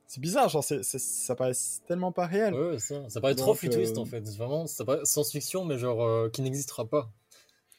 c'est 0.09 0.20
bizarre, 0.20 0.48
genre, 0.48 0.64
c'est, 0.64 0.82
c'est- 0.82 0.98
ça 0.98 1.35
paraît 1.35 1.52
tellement 1.87 2.12
pas 2.12 2.26
réel. 2.26 2.54
Ouais, 2.54 2.78
ça. 2.78 3.09
Ça 3.09 3.20
paraît 3.20 3.35
Donc, 3.35 3.44
trop 3.44 3.54
futuriste 3.54 3.96
euh, 3.98 4.00
en 4.02 4.04
fait. 4.06 4.20
Vraiment, 4.37 4.66
ça 4.66 4.85
paraît 4.85 5.04
science-fiction, 5.04 5.64
mais 5.64 5.78
genre 5.78 6.02
euh, 6.02 6.28
qui 6.30 6.42
n'existera 6.42 6.85
pas. 6.85 7.11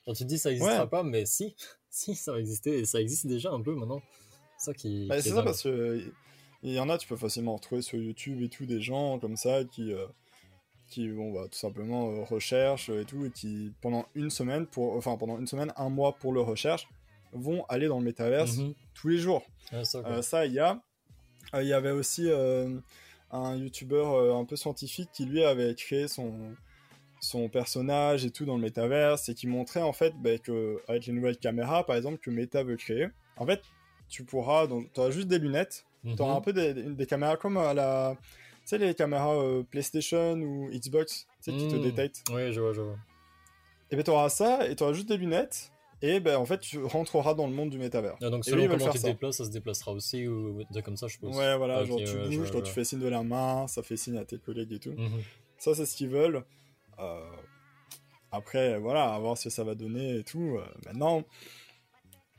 Quand 0.06 0.14
tu 0.14 0.24
te 0.24 0.30
dis 0.30 0.38
ça 0.38 0.50
n'existera 0.50 0.84
Ouais. 0.84 0.90
pas, 0.90 1.04
mais 1.04 1.26
si, 1.26 1.56
si, 1.90 2.16
ça 2.16 2.32
va 2.34 2.40
exister 2.40 2.80
et 2.80 2.86
ça 2.86 3.00
existe 3.02 3.28
déjà 3.28 3.52
un 3.52 3.62
peu 3.62 3.74
maintenant. 3.76 4.02
C'est 4.58 4.72
ça 4.72 4.74
qui. 4.74 5.08
Bah, 5.08 5.16
qui 5.18 5.22
c'est 5.24 5.30
est 5.30 5.32
ça 5.32 5.36
dingue. 5.38 5.46
parce 5.46 5.64
que 5.64 5.70
euh, 5.70 6.02
il 6.64 6.74
y 6.74 6.80
en 6.80 6.90
a, 6.90 6.98
tu 6.98 7.08
peux 7.08 7.16
facilement 7.18 7.56
retrouver 7.56 7.82
sur 7.82 7.98
YouTube 8.00 8.42
et 8.42 8.50
tout 8.50 8.66
des 8.66 8.82
gens 8.82 9.20
comme 9.20 9.38
ça 9.38 9.64
qui, 9.64 9.94
euh, 9.94 10.06
qui 10.90 11.10
bon, 11.10 11.32
bah, 11.34 11.48
tout 11.52 11.58
simplement 11.58 12.10
euh, 12.10 12.24
recherchent 12.24 12.90
et 12.90 13.06
tout 13.06 13.26
et 13.26 13.32
qui 13.32 13.74
pendant 13.82 14.06
une 14.16 14.30
semaine 14.30 14.66
pour, 14.66 14.96
enfin 14.96 15.18
pendant 15.18 15.38
une 15.38 15.48
semaine, 15.48 15.72
un 15.78 15.90
mois 15.90 16.14
pour 16.14 16.34
leur 16.34 16.46
recherche, 16.46 16.88
vont 17.34 17.66
aller 17.70 17.88
dans 17.88 18.00
le 18.00 18.06
métaverse 18.06 18.58
Mhm. 18.58 18.74
tous 18.94 19.10
les 19.10 19.18
jours. 19.18 19.44
Ça, 19.84 20.02
quoi. 20.02 20.12
Euh, 20.12 20.22
ça, 20.22 20.46
il 20.46 20.54
y 20.54 20.60
a, 20.60 20.82
euh, 21.54 21.62
il 21.62 21.68
y 21.68 21.74
avait 21.74 21.92
aussi 21.92 22.24
euh, 22.28 22.80
un 23.32 23.56
youtubeur 23.58 24.36
un 24.36 24.46
peu 24.46 24.56
scientifique 24.56 25.10
qui 25.14 25.26
lui 25.26 25.44
avait 25.44 25.76
créé 25.76 26.08
son 26.08 26.56
son 27.20 27.50
personnage 27.50 28.26
et 28.26 28.30
tout 28.30 28.46
dans 28.46 28.56
le 28.56 28.62
métaverse 28.62 29.28
et 29.28 29.34
qui 29.34 29.48
montrait 29.48 29.82
en 29.82 29.92
fait 29.92 30.14
bah, 30.22 30.38
que 30.38 30.80
avec 30.88 31.08
les 31.08 31.14
nouvelles 31.14 31.38
caméras 31.40 31.84
par 31.84 31.96
exemple 31.96 32.20
que 32.20 32.30
Meta 32.30 32.62
veut 32.64 32.76
créer 32.78 33.08
en 33.38 33.46
fait 33.48 33.64
tu 34.08 34.24
pourras 34.24 34.68
donc 34.68 34.94
tu 34.94 35.00
auras 35.00 35.10
juste 35.10 35.28
des 35.28 35.40
lunettes 35.40 35.87
Mhm. 36.04 36.16
tu 36.16 36.22
auras 36.22 36.34
un 36.36 36.42
peu 36.42 36.54
des, 36.54 36.74
des 36.74 37.06
caméras 37.06 37.38
comme 37.38 37.58
à 37.58 37.74
la 37.74 38.16
tu 38.62 38.68
sais 38.70 38.78
les 38.78 38.94
caméras 38.96 39.36
euh, 39.36 39.64
PlayStation 39.64 40.34
ou 40.34 40.70
Xbox 40.70 41.28
tu 41.42 41.52
sais 41.52 41.58
qui 41.58 41.68
te 41.68 41.76
Mhm. 41.76 41.82
détectent 41.82 42.24
Ouais, 42.32 42.52
je 42.52 42.60
vois, 42.62 42.74
je 42.74 42.82
vois. 42.82 42.98
et 43.92 43.96
ben 43.96 44.04
tu 44.04 44.12
auras 44.12 44.30
ça 44.30 44.68
et 44.68 44.76
tu 44.76 44.84
auras 44.84 44.94
juste 44.94 45.08
des 45.10 45.18
lunettes 45.18 45.72
et 46.02 46.20
ben 46.20 46.38
en 46.38 46.46
fait 46.46 46.60
tu 46.60 46.84
rentreras 46.84 47.34
dans 47.34 47.48
le 47.48 47.54
monde 47.54 47.70
du 47.72 47.78
métavers 47.80 48.16
Ah, 48.22 48.30
donc 48.30 48.46
selon 48.46 48.64
lui, 48.64 48.70
comment 48.70 48.90
tu 48.92 49.00
te 49.00 49.04
déplaces, 49.06 49.38
ça 49.38 49.46
se 49.46 49.50
déplacera 49.50 49.92
aussi 49.94 50.28
ou 50.28 50.64
des 50.72 50.82
comme 50.84 50.98
ça, 50.98 51.08
je 51.08 51.18
pense. 51.18 51.36
Ouais, 51.36 51.58
voilà, 51.58 51.84
genre 51.86 51.98
tu 51.98 52.04
ouais, 52.06 52.26
bouges, 52.26 52.52
vois, 52.52 52.60
je 52.60 52.66
tu 52.66 52.72
fais 52.72 52.84
signe 52.84 53.00
de 53.00 53.08
la 53.08 53.24
main, 53.24 53.68
ça 53.68 53.82
fait 53.82 53.98
signe 53.98 54.18
à 54.18 54.26
tes 54.26 54.38
collègues 54.38 54.74
et 54.74 54.80
tout. 54.80 54.92
Mhm. 54.92 55.22
Ça, 55.58 55.74
c'est 55.74 55.86
ce 55.88 55.96
qu'ils 55.96 56.10
veulent. 56.10 56.44
Euh, 57.00 57.20
Après, 58.32 58.78
voilà, 58.78 59.14
à 59.14 59.20
voir 59.20 59.38
ce 59.38 59.46
que 59.46 59.50
ça 59.50 59.64
va 59.64 59.74
donner 59.74 60.18
et 60.18 60.24
tout. 60.24 60.58
Euh, 60.60 60.66
Maintenant, 60.86 61.24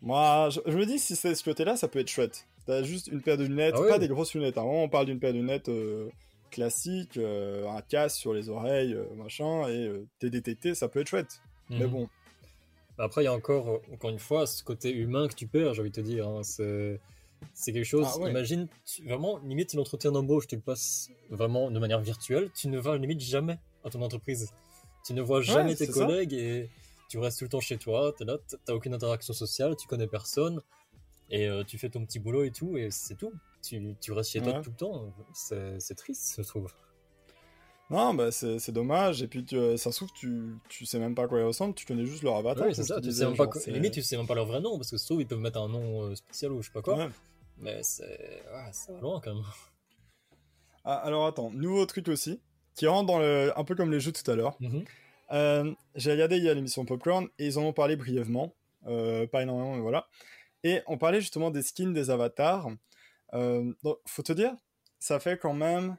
moi, 0.01 0.49
je, 0.51 0.61
je 0.67 0.77
me 0.77 0.87
dis, 0.87 0.99
si 0.99 1.17
c'est 1.17 1.35
ce 1.35 1.43
côté-là, 1.43 1.77
ça 1.77 1.89
peut 1.89 1.99
être 1.99 2.09
chouette. 2.11 2.47
T'as 2.69 2.83
juste 2.83 3.07
une 3.09 3.23
paire 3.23 3.39
de 3.39 3.45
lunettes, 3.45 3.75
Ah 3.79 3.81
ouais. 3.81 3.89
pas 3.89 3.99
des 3.99 4.09
grosses 4.09 4.35
lunettes. 4.35 4.59
Hein. 4.59 4.63
On 4.63 4.89
parle 4.91 5.07
d'une 5.07 5.19
paire 5.19 5.33
de 5.33 5.39
lunettes 5.39 5.71
euh, 5.71 6.09
classique, 6.51 7.17
euh, 7.17 7.67
un 7.67 7.81
casque 7.81 8.17
sur 8.19 8.35
les 8.35 8.51
oreilles, 8.51 8.93
euh, 8.93 9.05
machin, 9.17 9.67
et 9.69 9.87
euh, 9.89 10.07
t'es 10.19 10.29
détecté, 10.29 10.75
ça 10.75 10.87
peut 10.87 11.01
être 11.01 11.09
chouette. 11.09 11.41
Mais 11.71 11.87
Mhm. 11.87 11.91
bon, 11.91 12.09
Après, 13.01 13.23
il 13.23 13.25
y 13.27 13.29
a 13.29 13.33
encore, 13.33 13.69
euh, 13.69 13.79
encore 13.95 14.11
une 14.11 14.19
fois, 14.19 14.45
ce 14.47 14.63
côté 14.65 14.91
humain 14.91 15.29
que 15.29 15.35
tu 15.35 15.47
perds, 15.47 15.73
j'ai 15.73 15.81
envie 15.83 15.91
de 15.91 15.95
te 15.95 16.01
dire. 16.01 16.27
hein. 16.29 16.43
C'est, 16.43 16.99
c'est 17.55 17.73
quelque 17.73 17.85
chose. 17.85 18.05
Ah 18.13 18.19
ouais. 18.19 18.31
Imagine, 18.31 18.67
tu- 18.85 19.05
vraiment, 19.05 19.39
limite, 19.39 19.73
l'entretien 19.75 20.11
d'embauche, 20.11 20.49
tu 20.49 20.57
le 20.57 20.61
passes 20.63 21.09
vraiment 21.31 21.71
de 21.71 21.79
manière 21.79 22.01
virtuelle. 22.01 22.51
Tu 22.57 22.67
ne 22.67 22.77
vas 22.79 22.97
limite 22.99 23.21
jamais 23.21 23.57
à 23.85 23.89
ton 23.91 24.03
entreprise. 24.03 24.51
Tu 25.07 25.15
ne 25.15 25.23
vois 25.23 25.43
jamais 25.43 25.77
tes 25.77 25.87
ça. 25.87 25.93
collègues 25.93 26.33
et 26.35 26.69
tu 27.09 27.19
restes 27.19 27.39
tout 27.39 27.45
le 27.45 27.51
temps 27.51 27.61
chez 27.61 27.79
toi. 27.79 28.13
Tu 28.17 28.25
es 28.25 28.27
là, 28.27 28.37
t'as 28.67 28.75
aucune 28.75 28.93
interaction 28.95 29.33
sociale, 29.33 29.77
tu 29.77 29.87
connais 29.87 30.09
personne 30.09 30.61
et 31.31 31.49
euh, 31.49 31.65
tu 31.65 31.79
fais 31.79 31.89
ton 31.89 32.05
petit 32.05 32.19
boulot 32.19 32.45
et 32.45 32.51
tout, 32.51 32.77
et 32.77 32.91
c'est 32.91 33.17
tout. 33.17 33.33
Tu, 33.63 33.97
tu 34.01 34.13
restes 34.13 34.31
chez 34.31 34.41
toi 34.41 34.61
tout 34.61 34.71
le 34.71 34.77
temps. 34.77 35.15
C'est, 35.35 35.95
triste, 35.97 36.35
je 36.39 36.43
trouve. 36.47 36.73
non, 37.91 38.15
bah, 38.15 38.31
c'est 38.31 38.73
dommage. 38.73 39.23
Et 39.23 39.29
puis, 39.29 39.45
tu, 39.45 39.57
euh, 39.57 39.77
ça 39.77 39.91
se 39.93 39.97
trouve, 39.99 40.13
tu, 40.13 40.57
tu 40.69 40.87
sais 40.87 40.99
même 40.99 41.15
pas 41.15 41.25
à 41.25 41.29
quoi 41.29 41.41
ils 41.41 41.45
ressemblent, 41.45 41.75
tu 41.75 41.87
connais 41.87 42.07
juste 42.07 42.23
leur 42.23 42.37
avatar. 42.37 42.67
Ouais, 42.67 42.75
c'est 42.75 42.85
ça. 42.85 43.01
Tu 43.01 43.13
sais 43.13 43.27
même 43.27 43.37
pas, 43.37 43.49
limite, 43.67 43.95
tu 43.95 44.03
sais 44.03 44.17
même 44.17 44.27
pas 44.27 44.35
leur 44.35 44.47
vrai 44.47 44.61
nom 44.61 44.77
parce 44.79 44.91
que 44.91 44.97
se 44.97 45.05
trouve, 45.07 45.21
ils 45.21 45.27
peuvent 45.27 45.41
mettre 45.41 45.61
un 45.61 45.69
nom 45.69 46.05
euh, 46.05 46.15
spécial 46.15 46.53
ou 46.53 46.63
je 46.63 46.69
sais 46.69 46.73
pas 46.73 46.83
quoi. 46.83 46.97
Ouais. 46.97 47.09
Mais 47.59 47.83
c'est, 47.83 48.05
ouais, 48.05 48.73
ça 48.73 48.93
va 48.93 49.01
loin 49.01 49.21
quand 49.23 49.35
même. 49.35 49.45
Ah, 50.85 50.95
alors 50.95 51.27
attends, 51.27 51.51
nouveau 51.51 51.85
truc 51.87 52.09
aussi, 52.09 52.41
qui 52.75 52.87
rentre 52.87 53.07
dans 53.07 53.19
le. 53.19 53.53
un 53.59 53.65
peu 53.65 53.75
comme 53.75 53.91
les 53.91 54.01
jeux 54.01 54.13
tout 54.13 54.29
à 54.31 54.35
l'heure. 54.37 54.57
Mhm. 54.61 54.85
Euh, 55.33 55.75
J'ai 55.95 56.13
regardé 56.13 56.37
il 56.39 56.45
y 56.45 56.49
a 56.49 56.55
l'émission 56.55 56.85
Popcorn 56.85 57.29
et 57.39 57.47
ils 57.47 57.59
en 57.59 57.63
ont 57.63 57.73
parlé 57.73 57.97
brièvement, 57.97 58.55
euh, 58.87 59.27
pas 59.27 59.43
énormément, 59.43 59.75
mais 59.75 59.83
voilà. 59.83 60.07
Et 60.65 60.83
on 60.87 60.99
parlait 60.99 61.21
justement 61.21 61.51
des 61.51 61.63
skins 61.63 61.93
des 61.93 62.11
avatars. 62.11 62.69
Euh, 63.35 63.73
donc, 63.83 63.99
faut 64.07 64.23
te 64.23 64.33
dire, 64.33 64.53
ça 64.99 65.21
fait 65.21 65.39
quand 65.39 65.53
même, 65.55 65.97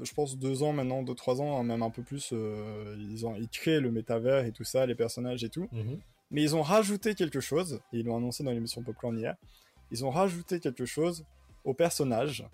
je 0.00 0.12
pense, 0.12 0.36
deux 0.38 0.62
ans 0.62 0.72
maintenant, 0.72 1.02
deux, 1.02 1.14
trois 1.14 1.40
ans, 1.40 1.58
hein, 1.58 1.62
même 1.64 1.82
un 1.82 1.90
peu 1.90 2.02
plus. 2.02 2.30
euh, 2.32 2.96
ils, 2.98 3.24
ont, 3.26 3.36
ils 3.36 3.48
créent 3.48 3.80
le 3.80 3.90
métavers 3.90 4.44
et 4.44 4.52
tout 4.52 4.64
ça, 4.64 4.86
les 4.86 4.94
personnages 4.94 5.44
et 5.44 5.48
tout. 5.48 5.68
Mhm. 5.72 6.00
Mais 6.30 6.42
ils 6.42 6.56
ont 6.56 6.62
rajouté 6.62 7.14
quelque 7.14 7.40
chose, 7.40 7.80
et 7.92 7.98
ils 7.98 8.06
l'ont 8.06 8.16
annoncé 8.16 8.42
dans 8.42 8.52
l'émission 8.52 8.82
Popcorn 8.82 9.18
hier. 9.18 9.36
Ils 9.90 10.04
ont 10.04 10.10
rajouté 10.10 10.60
quelque 10.60 10.86
chose 10.86 11.24
au 11.64 11.74
personnage. 11.74 12.44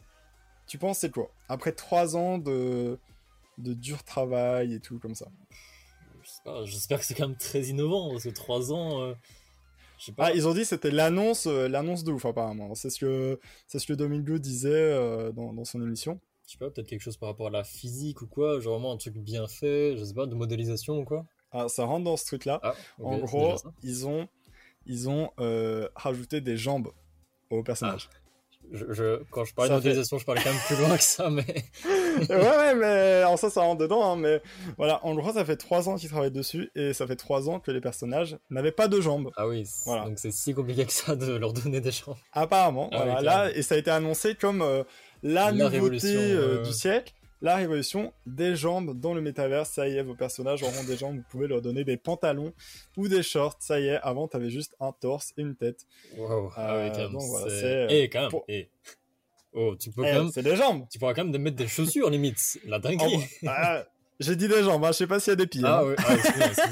Tu 0.66 0.76
penses 0.78 0.98
c'est 0.98 1.10
quoi? 1.12 1.30
Après 1.48 1.72
trois 1.72 2.16
ans 2.16 2.38
de, 2.38 2.98
de 3.56 3.72
dur 3.74 4.02
travail 4.02 4.74
et 4.74 4.80
tout 4.80 4.98
comme 4.98 5.14
ça. 5.14 5.28
J'espère 6.64 6.98
que 6.98 7.04
c'est 7.06 7.14
quand 7.14 7.28
même 7.28 7.36
très 7.38 7.62
innovant 7.66 8.10
parce 8.10 8.24
que 8.24 8.28
3 8.30 8.72
ans. 8.72 9.02
euh. 9.02 9.14
Ah, 10.18 10.32
ils 10.32 10.46
ont 10.48 10.52
dit 10.54 10.60
que 10.60 10.66
c'était 10.66 10.90
l'annonce, 10.90 11.46
euh, 11.46 11.68
l'annonce 11.68 12.04
de 12.04 12.12
ouf 12.12 12.24
apparemment. 12.24 12.74
C'est 12.74 12.90
ce 12.90 12.98
que 12.98 13.38
c'est 13.66 13.78
ce 13.78 13.86
que 13.86 13.92
Domingo 13.92 14.38
disait 14.38 14.70
euh, 14.72 15.32
dans, 15.32 15.52
dans 15.52 15.64
son 15.64 15.82
émission. 15.82 16.20
Je 16.46 16.52
sais 16.52 16.58
pas, 16.58 16.70
peut-être 16.70 16.86
quelque 16.86 17.02
chose 17.02 17.16
par 17.18 17.28
rapport 17.28 17.48
à 17.48 17.50
la 17.50 17.64
physique 17.64 18.22
ou 18.22 18.26
quoi, 18.26 18.58
genre 18.60 18.74
vraiment 18.78 18.92
un 18.92 18.96
truc 18.96 19.14
bien 19.18 19.46
fait, 19.48 19.96
je 19.98 20.04
sais 20.04 20.14
pas, 20.14 20.26
de 20.26 20.34
modélisation 20.34 20.98
ou 20.98 21.04
quoi. 21.04 21.26
Ah, 21.52 21.68
ça 21.68 21.84
rentre 21.84 22.04
dans 22.04 22.16
ce 22.16 22.24
truc-là. 22.26 22.60
Ah, 22.62 22.74
en 23.02 23.18
gros, 23.18 23.56
ils 23.82 24.06
ont, 24.06 24.28
ils 24.86 25.08
ont 25.08 25.30
euh, 25.40 25.88
rajouté 25.94 26.40
des 26.40 26.56
jambes 26.56 26.88
au 27.50 27.62
personnage. 27.62 28.08
Je, 28.72 28.84
je- 28.92 29.22
quand 29.30 29.44
je 29.44 29.54
parlais 29.54 29.68
Ça 29.68 29.74
de 29.76 29.78
modélisation, 29.80 30.18
je 30.18 30.24
parlais 30.26 30.42
quand 30.42 30.52
même 30.52 30.60
plus 30.66 30.76
loin 30.76 30.96
que 30.96 31.02
ça, 31.02 31.30
mais. 31.30 31.44
Ouais, 32.28 32.36
ouais, 32.36 32.74
mais 32.74 33.24
en 33.24 33.36
ça, 33.36 33.50
ça 33.50 33.60
rentre 33.62 33.80
dedans. 33.80 34.02
hein, 34.12 34.16
mais 34.16 34.40
voilà, 34.76 35.04
en 35.04 35.14
gros, 35.14 35.32
ça 35.32 35.44
fait 35.44 35.56
trois 35.56 35.88
ans 35.88 35.96
qu'ils 35.96 36.10
travaillent 36.10 36.30
dessus 36.30 36.70
et 36.74 36.92
ça 36.92 37.06
fait 37.06 37.16
trois 37.16 37.48
ans 37.48 37.60
que 37.60 37.70
les 37.70 37.80
personnages 37.80 38.38
n'avaient 38.50 38.72
pas 38.72 38.88
de 38.88 39.00
jambes. 39.00 39.30
Ah 39.36 39.46
oui, 39.48 39.64
Voilà. 39.86 40.04
donc 40.04 40.18
c'est 40.18 40.30
si 40.32 40.54
compliqué 40.54 40.84
que 40.84 40.92
ça 40.92 41.16
de 41.16 41.32
leur 41.36 41.52
donner 41.52 41.80
des 41.80 41.90
gens. 41.92 42.16
Apparemment, 42.32 42.88
Ah 42.92 43.04
voilà, 43.04 43.20
là, 43.22 43.50
et 43.54 43.62
ça 43.62 43.74
a 43.74 43.78
été 43.78 43.90
annoncé 43.90 44.34
comme 44.34 44.62
euh, 44.62 44.82
la, 45.22 45.50
La 45.50 45.52
nouveauté 45.52 46.06
euh, 46.14 46.58
ouais, 46.58 46.62
du 46.64 46.72
siècle, 46.72 47.12
la 47.40 47.54
révolution 47.54 48.12
des 48.26 48.56
jambes 48.56 48.98
dans 48.98 49.14
le 49.14 49.20
métavers. 49.20 49.64
Ça 49.64 49.86
y 49.88 49.96
est, 49.96 50.02
vos 50.02 50.16
personnages 50.16 50.62
auront 50.64 50.82
des 50.84 50.96
jambes, 50.96 51.16
vous 51.18 51.24
pouvez 51.30 51.46
leur 51.46 51.62
donner 51.62 51.84
des 51.84 51.96
pantalons 51.96 52.52
ou 52.96 53.06
des 53.06 53.22
shorts. 53.22 53.56
Ça 53.60 53.78
y 53.78 53.86
est, 53.86 53.98
avant, 54.02 54.26
t'avais 54.26 54.50
juste 54.50 54.74
un 54.80 54.90
torse 54.92 55.32
et 55.36 55.42
une 55.42 55.54
tête. 55.54 55.86
Wow. 56.16 56.50
ah 56.56 56.74
Euh, 56.74 56.84
oui, 56.84 56.90
quand 56.92 56.98
même. 57.02 57.12
donc 57.12 57.22
voilà, 57.28 57.46
euh, 57.52 57.86
Eh, 57.90 58.08
quand 58.10 58.20
même. 58.22 58.30
pour- 58.30 58.44
eh. 58.48 58.68
Oh, 59.60 59.74
tu 59.76 59.90
peux 59.90 60.04
Eh, 60.06 60.12
quand 60.12 60.22
même. 60.24 60.30
c'est 60.32 60.42
des 60.42 60.54
jambes 60.56 60.86
Tu 60.90 60.98
pourras 60.98 61.14
quand 61.14 61.24
même 61.24 61.42
mettre 61.42 61.56
des 61.56 61.66
chaussures 61.66 62.10
limite. 62.10 62.58
La 62.66 62.76
En 62.76 62.80
dinguerie. 62.80 63.24
ah, 63.46 63.82
J'ai 64.20 64.36
dit 64.36 64.46
des 64.48 64.62
jambes, 64.62 64.84
hein, 64.84 64.88
je 64.88 64.98
sais 64.98 65.06
pas 65.06 65.18
s'il 65.20 65.30
y 65.30 65.32
a 65.32 65.36
des 65.36 65.46
pieds. 65.46 65.62
Ah 65.64 65.80
hein. 65.80 65.86
oui, 65.88 65.94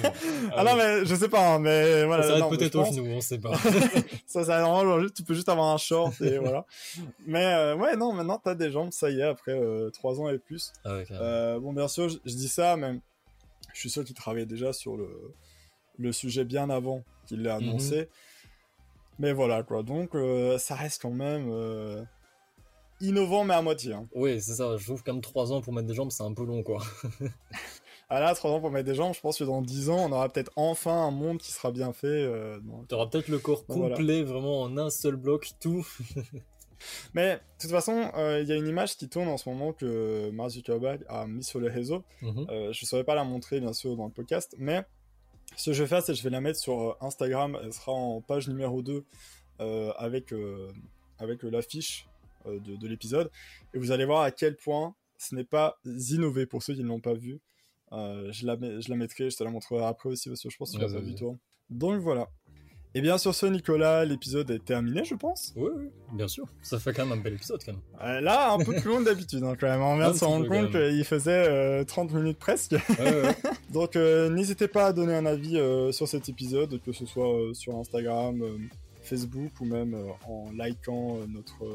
ah. 0.05 0.12
Ah, 0.57 0.64
non, 0.64 0.72
oui. 0.72 0.79
mais 0.79 1.05
je 1.05 1.14
sais 1.14 1.29
pas, 1.29 1.55
hein, 1.55 1.59
mais 1.59 2.05
voilà. 2.05 2.22
ça 2.25 2.38
s'arrête 2.38 2.59
peut-être 2.59 2.75
au 2.77 2.83
pense- 2.85 2.94
genou, 2.96 3.09
on 3.11 3.20
sait 3.20 3.38
pas. 3.38 3.53
ça, 4.27 4.44
ça 4.44 4.61
normalement, 4.61 5.01
juste, 5.01 5.14
tu 5.16 5.22
peux 5.22 5.35
juste 5.35 5.49
avoir 5.49 5.72
un 5.72 5.77
short 5.79 6.20
et 6.20 6.38
voilà. 6.38 6.64
Mais 7.27 7.44
euh, 7.44 7.77
ouais, 7.77 7.96
non, 7.96 8.12
maintenant 8.12 8.40
t'as 8.42 8.55
des 8.55 8.70
jambes, 8.70 8.92
ça 8.92 9.11
y 9.11 9.20
est, 9.20 9.22
après 9.25 9.53
euh, 9.53 9.90
trois 9.90 10.20
ans 10.20 10.29
et 10.29 10.38
plus. 10.38 10.72
Ah. 10.85 10.99
Euh, 11.12 11.59
bon, 11.61 11.72
bien 11.72 11.88
sûr, 11.88 12.09
je, 12.09 12.18
je 12.25 12.35
dis 12.35 12.49
ça, 12.49 12.77
mais 12.77 13.01
je 13.75 13.81
suis 13.81 13.90
sûr 13.90 14.05
qu'il 14.05 14.14
travaillait 14.16 14.46
déjà 14.46 14.72
sur 14.72 14.96
le, 14.96 15.09
le 15.99 16.12
sujet 16.12 16.44
bien 16.44 16.68
avant 16.70 17.03
qu'il 17.27 17.42
l'ait 17.42 17.51
Mhm. 17.53 17.68
annoncé. 17.68 18.09
Mais 19.18 19.33
voilà, 19.33 19.62
quoi. 19.62 19.83
Donc, 19.83 20.14
euh, 20.14 20.59
ça 20.59 20.75
reste 20.75 21.01
quand 21.01 21.11
même 21.11 21.49
euh, 21.51 22.03
innovant, 23.00 23.44
mais 23.44 23.54
à 23.54 23.62
moitié. 23.62 23.92
hein. 23.92 24.06
Oui, 24.14 24.40
c'est 24.40 24.54
ça. 24.54 24.76
Je 24.76 24.85
trouve 24.85 25.02
quand 25.02 25.12
même 25.12 25.20
3 25.22 25.52
ans 25.52 25.61
pour 25.61 25.72
mettre 25.72 25.87
des 25.88 25.94
jambes, 25.94 26.11
c'est 26.11 26.22
un 26.22 26.32
peu 26.35 26.44
long, 26.44 26.62
quoi. 26.62 26.82
Ah 28.09 28.20
là, 28.20 28.32
trois 28.37 28.52
ans 28.52 28.61
pour 28.61 28.70
mettre 28.70 28.87
des 28.88 28.94
jambes, 28.94 29.14
je 29.14 29.20
pense 29.20 29.37
que 29.37 29.42
dans 29.42 29.61
10 29.62 29.90
ans, 29.90 30.06
on 30.09 30.12
aura 30.12 30.28
peut-être 30.28 30.52
enfin 30.54 30.92
un 30.94 31.11
monde 31.11 31.38
qui 31.38 31.50
sera 31.50 31.72
bien 31.72 31.92
fait. 31.92 32.06
euh, 32.06 32.61
donc- 32.61 32.87
T'auras 32.87 33.06
peut-être 33.09 33.26
le 33.26 33.40
corps 33.40 33.64
Donc, 33.68 33.78
voilà. 33.78 33.96
complet, 33.96 34.22
vraiment 34.22 34.62
en 34.62 34.78
un 34.78 34.90
seul 34.90 35.16
bloc, 35.16 35.50
tout. 35.59 35.85
Mais 37.14 37.35
de 37.35 37.40
toute 37.59 37.70
façon, 37.72 38.11
euh, 38.16 38.40
il 38.42 38.48
y 38.48 38.52
a 38.52 38.54
une 38.54 38.68
image 38.68 38.96
qui 38.96 39.09
tourne 39.09 39.26
en 39.26 39.37
ce 39.38 39.48
moment 39.48 39.72
que 39.72 40.30
Mark 40.30 40.50
Zuckerberg 40.50 41.04
a 41.09 41.26
mis 41.26 41.42
sur 41.42 41.59
les 41.59 41.68
réseaux. 41.68 42.04
Mhm. 42.22 42.46
Euh, 42.48 42.72
je 42.72 42.85
ne 42.85 42.87
saurais 42.87 43.02
pas 43.02 43.16
la 43.16 43.24
montrer, 43.24 43.59
bien 43.59 43.72
sûr, 43.72 43.96
dans 43.96 44.04
le 44.06 44.12
podcast, 44.12 44.54
mais 44.56 44.85
ce 45.56 45.70
que 45.70 45.72
je 45.74 45.82
vais 45.82 45.88
faire, 45.88 46.00
c'est 46.02 46.12
que 46.12 46.18
je 46.18 46.22
vais 46.22 46.30
la 46.30 46.40
mettre 46.40 46.61
sur 46.61 46.80
euh, 46.80 46.94
Instagram. 47.00 47.59
Elle 47.61 47.72
sera 47.72 47.90
en 47.90 48.20
page 48.20 48.46
numéro 48.46 48.82
2 48.82 49.04
euh, 49.61 49.92
avec, 49.96 50.32
avec 51.18 51.42
l'affiche 51.42 52.06
de, 52.46 52.76
de 52.76 52.88
l'épisode. 52.88 53.30
Et 53.74 53.78
vous 53.78 53.90
allez 53.90 54.04
voir 54.04 54.22
à 54.22 54.30
quel 54.30 54.56
point 54.56 54.94
ce 55.18 55.35
n'est 55.35 55.44
pas 55.44 55.78
innové 55.85 56.46
pour 56.46 56.62
ceux 56.62 56.74
qui 56.74 56.82
ne 56.82 56.88
l'ont 56.88 57.00
pas 57.00 57.14
vu. 57.14 57.40
Euh, 57.92 58.30
je, 58.32 58.46
la 58.46 58.56
je 58.56 58.88
la 58.90 58.96
mettrai, 58.96 59.30
je 59.30 59.37
te 59.37 59.44
la 59.44 59.50
montrerai 59.50 59.85
après 59.85 60.09
aussi, 60.11 60.28
parce 60.28 60.42
que 60.42 60.50
je 60.50 60.56
pense 60.56 60.72
que 60.72 60.76
tu 60.76 60.82
l'as 60.82 60.92
pas 60.92 61.00
vu, 61.00 61.14
toi. 61.14 61.35
Donc 61.70 62.00
voilà. 62.00 62.28
Et 62.94 63.02
bien 63.02 63.18
sur 63.18 63.35
ce, 63.35 63.44
Nicolas, 63.44 64.06
l'épisode 64.06 64.50
est 64.50 64.64
terminé, 64.64 65.04
je 65.04 65.14
pense. 65.14 65.52
Oui, 65.54 65.68
oui, 65.76 65.85
bien 66.14 66.28
sûr. 66.28 66.46
Ça 66.62 66.78
fait 66.78 66.94
quand 66.94 67.04
même 67.04 67.18
un 67.18 67.22
bel 67.22 67.35
épisode, 67.35 67.62
quand 67.62 67.72
même. 67.72 67.82
Euh, 68.00 68.20
là, 68.22 68.52
un 68.52 68.59
peu 68.59 68.72
plus 68.72 68.88
long 68.88 69.00
que 69.00 69.04
d'habitude, 69.04 69.42
hein, 69.42 69.54
quand 69.61 69.68
même. 69.68 69.82
On 69.82 69.98
vient 69.98 70.12
de 70.12 70.16
se 70.16 70.24
rendre 70.24 70.48
compte 70.48 70.70
qu'il 70.70 71.04
faisait 71.04 71.46
euh, 71.46 71.85
30 71.85 72.14
minutes 72.14 72.38
presque. 72.38 72.72
Ouais, 72.72 72.80
ouais, 72.98 73.22
ouais. 73.22 73.37
Donc 73.70 73.96
euh, 73.96 74.30
n'hésitez 74.30 74.66
pas 74.66 74.87
à 74.87 74.92
donner 74.94 75.14
un 75.14 75.26
avis 75.26 75.59
euh, 75.59 75.92
sur 75.92 76.09
cet 76.09 76.30
épisode, 76.30 76.80
que 76.80 76.92
ce 76.92 77.04
soit 77.04 77.38
euh, 77.38 77.52
sur 77.52 77.76
Instagram, 77.76 78.40
euh, 78.42 78.56
Facebook 79.02 79.52
ou 79.61 79.66
même 79.66 79.92
euh, 79.92 80.06
en 80.26 80.50
likant 80.52 81.18
euh, 81.18 81.26
notre... 81.28 81.66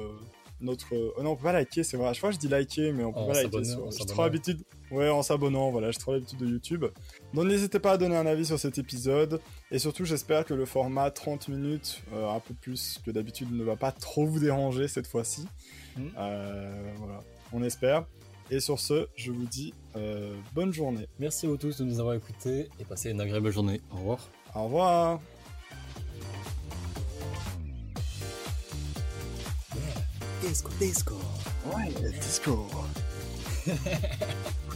notre 0.62 0.96
euh, 0.96 1.14
oh 1.18 1.24
non, 1.24 1.32
on 1.32 1.36
peut 1.36 1.44
pas 1.44 1.54
liker, 1.54 1.84
c'est 1.84 1.98
vrai. 1.98 2.14
Je 2.14 2.20
crois 2.20 2.30
que 2.30 2.36
je 2.36 2.40
dis 2.40 2.48
liker, 2.48 2.92
mais 2.92 3.04
on 3.04 3.12
peut 3.12 3.26
pas 3.26 3.44
liker. 3.44 3.64
Sur... 3.64 3.92
J'ai 3.92 4.06
trop 4.06 4.24
l'habitude. 4.24 4.62
Ouais, 4.92 5.10
en 5.10 5.24
s'abonnant, 5.24 5.72
voilà, 5.72 5.92
j'ai 5.92 6.00
trop 6.00 6.14
l'habitude 6.14 6.40
de 6.40 6.48
YouTube. 6.48 6.86
Donc 7.34 7.46
n'hésitez 7.46 7.80
pas 7.80 7.94
à 7.94 7.98
donner 7.98 8.18
un 8.18 8.26
avis 8.26 8.46
sur 8.46 8.60
cet 8.60 8.78
épisode. 8.78 9.40
Et 9.72 9.80
surtout, 9.80 10.04
j'espère 10.04 10.46
que 10.46 10.54
le 10.54 10.66
format 10.66 11.10
30 11.12 11.48
minutes, 11.48 12.04
euh, 12.14 12.30
un 12.30 12.40
peu 12.40 12.54
plus 12.54 13.00
que 13.06 13.12
d'habitude, 13.12 13.52
ne 13.54 13.64
va 13.64 13.78
pas 13.78 13.92
trop 13.92 14.26
vous 14.26 14.40
déranger 14.40 14.88
cette 14.88 15.08
fois-ci. 15.08 15.48
Mm. 15.96 16.02
Euh, 16.18 16.92
voilà, 16.98 17.24
on 17.54 17.64
espère. 17.64 18.06
Et 18.50 18.60
sur 18.60 18.80
ce, 18.80 19.08
je 19.16 19.32
vous 19.32 19.46
dis 19.46 19.74
euh, 19.96 20.36
bonne 20.54 20.74
journée. 20.74 21.08
Merci 21.20 21.46
à 21.46 21.50
vous 21.50 21.58
tous 21.58 21.78
de 21.78 21.86
nous 21.86 22.02
avoir 22.02 22.16
écoutés 22.16 22.68
et 22.80 22.84
passez 22.84 23.12
une 23.12 23.22
agréable 23.22 23.50
journée. 23.50 23.80
Au 23.92 23.98
revoir. 23.98 24.20
Au 24.54 24.64
revoir. 24.66 25.22
Disco, 30.42 30.70
disco. 30.80 31.16
Ouais, 31.66 31.94
disco. 32.20 32.68